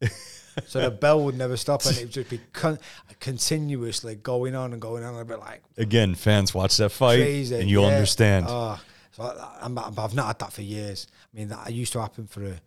[0.66, 2.78] so the bell would never stop, and it would just be con-
[3.20, 5.14] continuously going on and going on.
[5.14, 7.94] I'd be like Again, fans watch that fight, crazy, and you'll yeah.
[7.94, 8.46] understand.
[8.48, 8.80] Oh,
[9.12, 11.06] so I, I've not had that for years.
[11.32, 12.60] I mean, that used to happen for a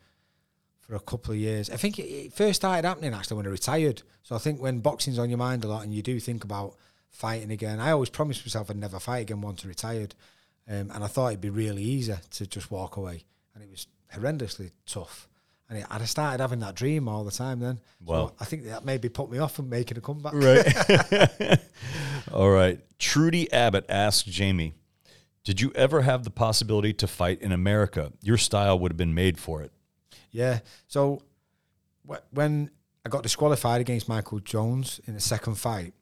[0.79, 1.69] for a couple of years.
[1.69, 4.01] I think it, it first started happening actually when I retired.
[4.23, 6.75] So I think when boxing's on your mind a lot, and you do think about
[7.09, 7.79] fighting again.
[7.79, 10.15] I always promised myself I'd never fight again once I retired,
[10.67, 13.87] um, and I thought it'd be really easy to just walk away, and it was
[14.13, 15.27] horrendously tough.
[15.69, 17.79] And, it, and I started having that dream all the time then.
[18.05, 18.27] Wow.
[18.27, 20.33] So I think that maybe put me off from making a comeback.
[20.33, 21.59] Right.
[22.31, 22.79] All right.
[22.99, 24.75] Trudy Abbott asked Jamie,
[25.43, 28.13] Did you ever have the possibility to fight in America?
[28.21, 29.73] Your style would have been made for it.
[30.31, 30.59] Yeah.
[30.87, 31.21] So
[32.09, 32.71] wh- when
[33.05, 35.93] I got disqualified against Michael Jones in the second fight,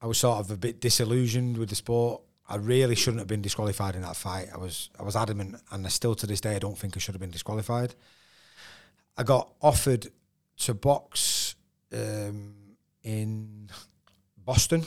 [0.00, 2.22] I was sort of a bit disillusioned with the sport.
[2.52, 4.48] I really shouldn't have been disqualified in that fight.
[4.54, 7.00] I was I was adamant, and I still to this day I don't think I
[7.00, 7.94] should have been disqualified.
[9.16, 10.08] I got offered
[10.58, 11.54] to box
[11.92, 12.54] um,
[13.02, 13.70] in
[14.36, 14.84] Boston.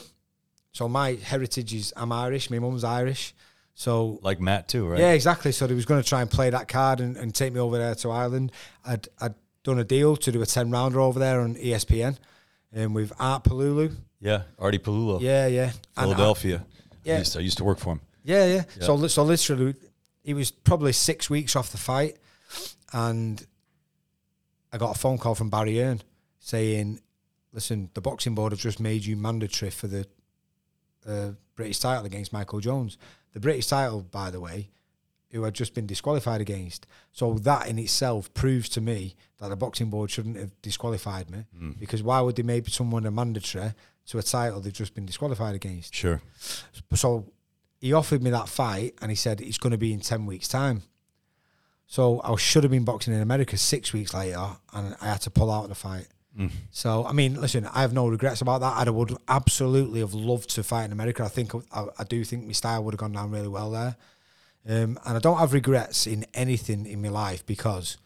[0.74, 2.52] So my heritage is I'm Irish.
[2.52, 3.34] My mum's Irish.
[3.74, 5.00] So Like Matt, too, right?
[5.00, 5.52] yeah, exactly.
[5.52, 7.78] So he was going to try and play that card and, and take me over
[7.78, 8.52] there to Ireland.
[8.86, 12.18] I'd I'd done a deal to do a ten rounder over there on ESPN,
[12.76, 13.92] um, with Art Pelullo.
[14.22, 14.44] Yeah.
[14.60, 15.20] Artie Pelullo.
[15.20, 15.72] Yeah, yeah.
[15.98, 16.64] And Philadelphia.
[17.06, 17.16] Yeah.
[17.16, 18.02] I, used to, I used to work for him.
[18.24, 18.64] yeah, yeah.
[18.82, 19.76] So so literally,
[20.24, 22.18] he was probably six weeks off the fight,
[22.94, 23.46] and
[24.74, 26.02] I got a phone call from Barry Hearn
[26.40, 27.00] saying,
[27.54, 30.06] "Listen, the boxing board have just made you mandatory for the
[31.08, 32.98] uh, British title against Michael Jones.
[33.34, 34.70] The British title, by the way,
[35.32, 36.88] who had just been disqualified against.
[37.12, 41.46] So that in itself proves to me that the boxing board shouldn't have disqualified me
[41.80, 43.74] because why would they make someone a mandatory
[44.08, 45.94] to a title they've just been disqualified against?
[45.94, 46.22] Sure.
[46.94, 47.32] So
[47.82, 50.48] he offered me that fight and he said it's going to be in 10 weeks'
[50.48, 50.84] time.
[51.88, 55.30] So I should have been boxing in America six weeks later and I had to
[55.30, 56.08] pull out of the fight.
[56.72, 58.88] So, I mean, listen, I have no regrets about that.
[58.88, 61.24] I would absolutely have loved to fight in America.
[61.24, 63.96] I think, I, I do think my style would have gone down really well there.
[64.68, 67.98] Um, and I don't have regrets in anything in my life because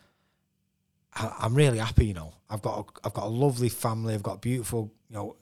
[1.16, 2.08] I, I'm really happy.
[2.08, 4.14] You know, I've got a, I've got a lovely family.
[4.14, 5.36] I've got beautiful, you know,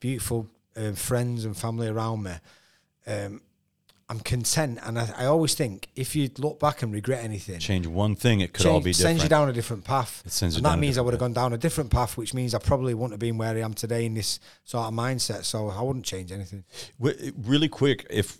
[0.00, 0.46] beautiful
[0.76, 2.32] um, friends and family around me.
[3.06, 3.40] Um,
[4.08, 7.88] I'm content, and I, I always think if you look back and regret anything, Change
[7.88, 10.22] one thing, it could all change- be sends you down a different path.
[10.24, 12.32] It sends you and that means I would have gone down a different path, which
[12.32, 15.42] means I probably wouldn't have been where I am today in this sort of mindset.
[15.44, 16.62] So I wouldn't change anything.
[17.00, 18.38] Really quick, if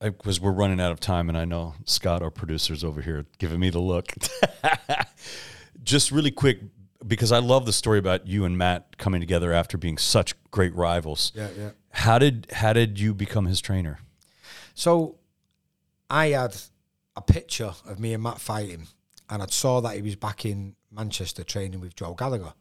[0.00, 3.58] because we're running out of time, and I know Scott, our producer's over here, giving
[3.58, 4.12] me the look.
[5.82, 6.60] Just really quick,
[7.06, 10.74] because I love the story about you and Matt coming together after being such great
[10.74, 11.32] rivals.
[11.34, 11.70] Yeah, yeah.
[11.90, 13.98] How did how did you become his trainer?
[14.74, 15.18] So
[16.08, 16.56] I had
[17.16, 18.86] a picture of me and Matt fighting,
[19.28, 22.54] and I saw that he was back in Manchester training with Joe Gallagher.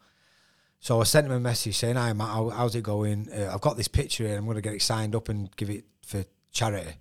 [0.80, 3.30] So I sent him a message saying, "Hi Matt, how, how's it going?
[3.32, 4.38] Uh, I've got this picture here.
[4.38, 6.94] I'm going to get it signed up and give it for charity.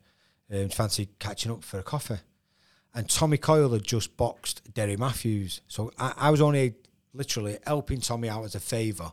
[0.53, 2.19] Um, fancy catching up for a coffee?"
[2.95, 6.75] And Tommy Coyle had just boxed Derry Matthews, so I, I was only
[7.13, 9.13] literally helping Tommy out as a favour.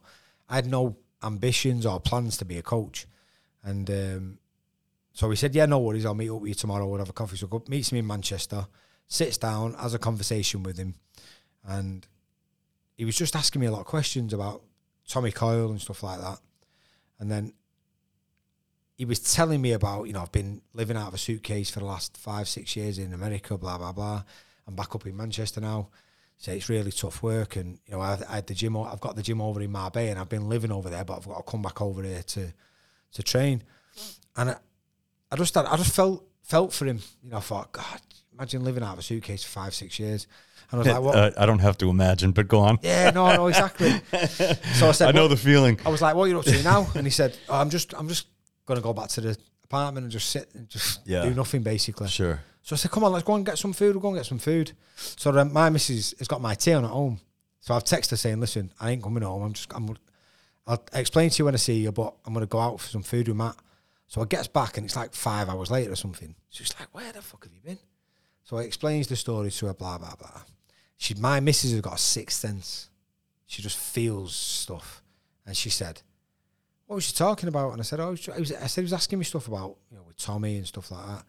[0.49, 3.07] I had no ambitions or plans to be a coach,
[3.63, 4.39] and um,
[5.13, 6.05] so he said, "Yeah, no worries.
[6.05, 6.87] I'll meet up with you tomorrow.
[6.87, 8.67] We'll have a coffee." So go, meets me in Manchester,
[9.07, 10.95] sits down, has a conversation with him,
[11.65, 12.07] and
[12.97, 14.61] he was just asking me a lot of questions about
[15.07, 16.39] Tommy Coyle and stuff like that.
[17.19, 17.53] And then
[18.97, 21.79] he was telling me about, you know, I've been living out of a suitcase for
[21.79, 24.23] the last five, six years in America, blah blah blah.
[24.67, 25.89] I'm back up in Manchester now.
[26.37, 28.75] So it's really tough work, and you know, I, I had the gym.
[28.77, 31.27] I've got the gym over in Marbella, and I've been living over there, but I've
[31.27, 32.53] got to come back over here to
[33.13, 33.63] to train.
[34.35, 34.55] And I,
[35.31, 36.99] I just, had, I just felt felt for him.
[37.23, 38.01] You know, I thought, God,
[38.33, 40.27] imagine living out of a suitcase for five, six years.
[40.71, 41.15] And I was like, what?
[41.37, 42.79] Uh, I don't have to imagine, but go on.
[42.81, 43.89] yeah, no, no, exactly.
[44.73, 45.79] So I said, I know the feeling.
[45.85, 47.93] I was like, "What are you up to now?" And he said, oh, "I'm just,
[47.93, 48.27] I'm just
[48.65, 51.23] gonna go back to the apartment and just sit and just Yeah.
[51.23, 52.41] do nothing, basically." Sure.
[52.65, 53.95] So I said, "Come on, let's go and get some food.
[53.95, 56.83] We'll go and get some food." So then my missus has got my tea on
[56.83, 57.19] at home.
[57.59, 59.43] So I've texted her saying, "Listen, I ain't coming home.
[59.43, 59.95] I'm just, I'm,
[60.65, 63.03] I'll explain to you when I see you, but I'm gonna go out for some
[63.03, 63.55] food with Matt."
[64.07, 66.33] So I gets back and it's like five hours later or something.
[66.49, 67.77] She's like, "Where the fuck have you been?"
[68.43, 70.41] So I explains the story to her, blah blah blah.
[70.97, 72.89] She, my missus has got a sixth sense.
[73.45, 75.03] She just feels stuff,
[75.45, 76.01] and she said,
[76.87, 78.93] "What was she talking about?" And I said, "Oh, I, was, I said he was
[78.93, 81.25] asking me stuff about you know with Tommy and stuff like that."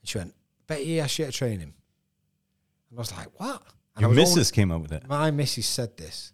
[0.00, 0.34] And she went,
[0.66, 1.74] "Bet he asked you to train him."
[2.90, 3.62] And I was like, "What?"
[3.96, 5.06] And Your missus came up with it.
[5.06, 6.32] my missus said this,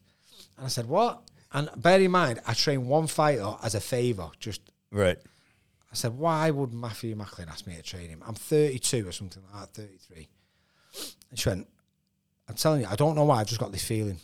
[0.56, 1.22] and I said, "What?"
[1.52, 4.30] And bear in mind, I trained one fighter as a favour.
[4.38, 4.60] Just
[4.90, 5.18] Right.
[5.90, 8.22] I said, "Why would Matthew Macklin ask me to train him?
[8.26, 10.28] I'm 32 or something like that, 33."
[11.30, 11.68] And she went,
[12.46, 13.40] "I'm telling you, I don't know why.
[13.40, 14.20] I've just got this feeling."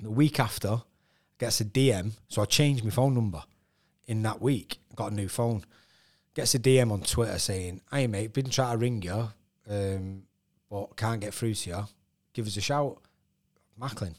[0.00, 0.82] The week after,
[1.38, 3.44] gets a DM, so I changed my phone number
[4.06, 4.78] in that week.
[4.94, 5.64] Got a new phone.
[6.34, 9.28] Gets a DM on Twitter saying, "Hey mate, been trying to ring you,
[9.68, 10.22] um,
[10.68, 11.84] but can't get through to you.
[12.32, 12.98] Give us a shout,
[13.76, 14.14] Macklin."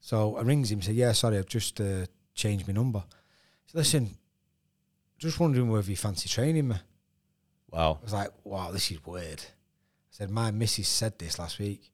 [0.00, 3.04] So I rings him, say, "Yeah, sorry, I've just uh, changed my number."
[3.66, 4.16] So listen,
[5.18, 6.76] just wondering whether you fancy training me.
[7.70, 7.98] Wow.
[8.00, 9.40] I was like, wow, this is weird.
[9.40, 11.90] I said, my missus said this last week.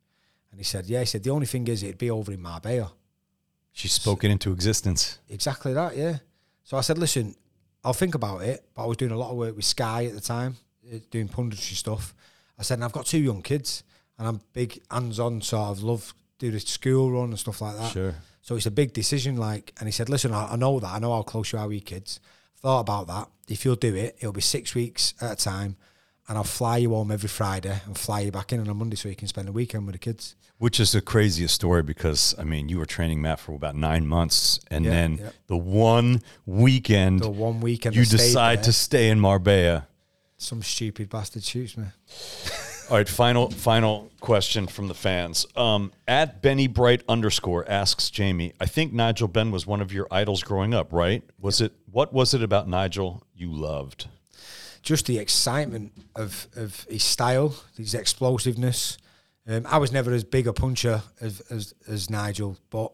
[0.51, 2.93] And he said, yeah, he said, the only thing is it'd be over in Marbella.
[3.73, 5.19] She spoke it into existence.
[5.29, 6.19] Exactly that, yeah.
[6.63, 7.35] So I said, listen,
[7.85, 8.65] I'll think about it.
[8.75, 10.57] But I was doing a lot of work with Sky at the time,
[10.93, 12.15] uh, doing punditry stuff.
[12.59, 13.83] I said, and I've got two young kids,
[14.19, 17.93] and I'm big hands-on, sort of love do the school run and stuff like that.
[17.93, 18.15] Sure.
[18.43, 19.37] So it's a big decision.
[19.37, 20.93] Like, and he said, listen, I, I know that.
[20.93, 22.19] I know how close you are with your kids.
[22.57, 23.29] Thought about that.
[23.49, 25.77] If you'll do it, it'll be six weeks at a time,
[26.29, 28.97] and I'll fly you home every Friday and fly you back in on a Monday
[28.97, 30.37] so you can spend the weekend with the kids.
[30.59, 34.07] Which is the craziest story because I mean you were training Matt for about nine
[34.07, 35.31] months, and Yeah, then yeah.
[35.49, 39.89] the one weekend The one weekend you decide there, to stay in Marbella.
[40.37, 41.87] some stupid bastard shoots me.
[42.91, 45.47] All right, final final question from the fans.
[45.57, 50.07] Um, at Benny Bright underscore asks Jamie, I think Nigel Benn was one of your
[50.11, 51.23] idols growing up, right?
[51.41, 54.09] Was it what was it about Nigel you loved?
[54.83, 58.99] Just the excitement of of his style, his explosiveness.
[59.47, 62.93] Um, I was never as big a puncher as, as as Nigel, but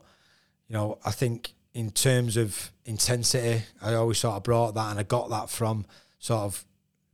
[0.69, 4.99] you know, I think in terms of intensity, I always sort of brought that, and
[4.99, 5.87] I got that from
[6.19, 6.65] sort of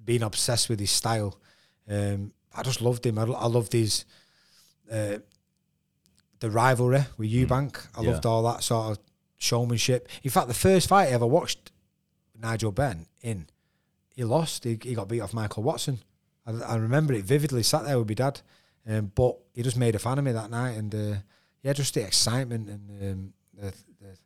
[0.04, 1.38] being obsessed with his style.
[1.88, 3.18] Um, I just loved him.
[3.18, 4.04] I, I loved his
[4.90, 5.18] uh,
[6.40, 7.86] the rivalry with Eubank.
[7.96, 8.10] I Yeah.
[8.10, 8.98] loved all that sort of
[9.38, 10.08] showmanship.
[10.22, 11.70] In fact, the first fight I ever watched
[12.38, 13.46] Nigel Benn in,
[14.14, 14.64] he lost.
[14.64, 15.98] He, he got beat off Michael Watson.
[16.46, 17.62] I, I remember it vividly.
[17.62, 18.40] Sat there with my dad,
[18.88, 21.16] um, but he just made a fan of me that night, and uh,
[21.62, 24.16] yeah, just the excitement and um, the, the,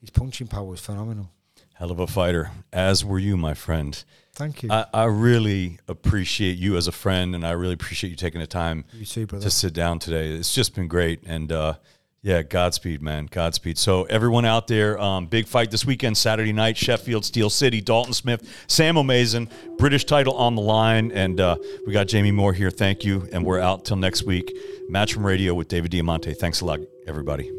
[0.00, 1.30] his punching power was phenomenal.
[1.74, 4.04] Hell of a fighter, as were you, my friend.
[4.34, 4.70] Thank you.
[4.70, 8.46] I, I really appreciate you as a friend, and I really appreciate you taking the
[8.46, 10.28] time too, to sit down today.
[10.28, 11.74] It's just been great, and uh,
[12.22, 13.78] yeah, Godspeed, man, Godspeed.
[13.78, 18.12] So everyone out there, um, big fight this weekend, Saturday night, Sheffield, Steel City, Dalton
[18.12, 19.48] Smith, Sam O'maison,
[19.78, 21.56] British title on the line, and uh,
[21.86, 22.70] we got Jamie Moore here.
[22.70, 24.54] Thank you, and we're out till next week.
[24.90, 26.34] Matchroom Radio with David Diamante.
[26.34, 27.50] Thanks a lot, everybody.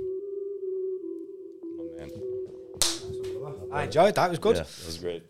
[1.63, 2.11] Oh, man.
[3.71, 4.27] I enjoyed that.
[4.27, 4.57] It was good.
[4.57, 5.23] Yeah, that was great.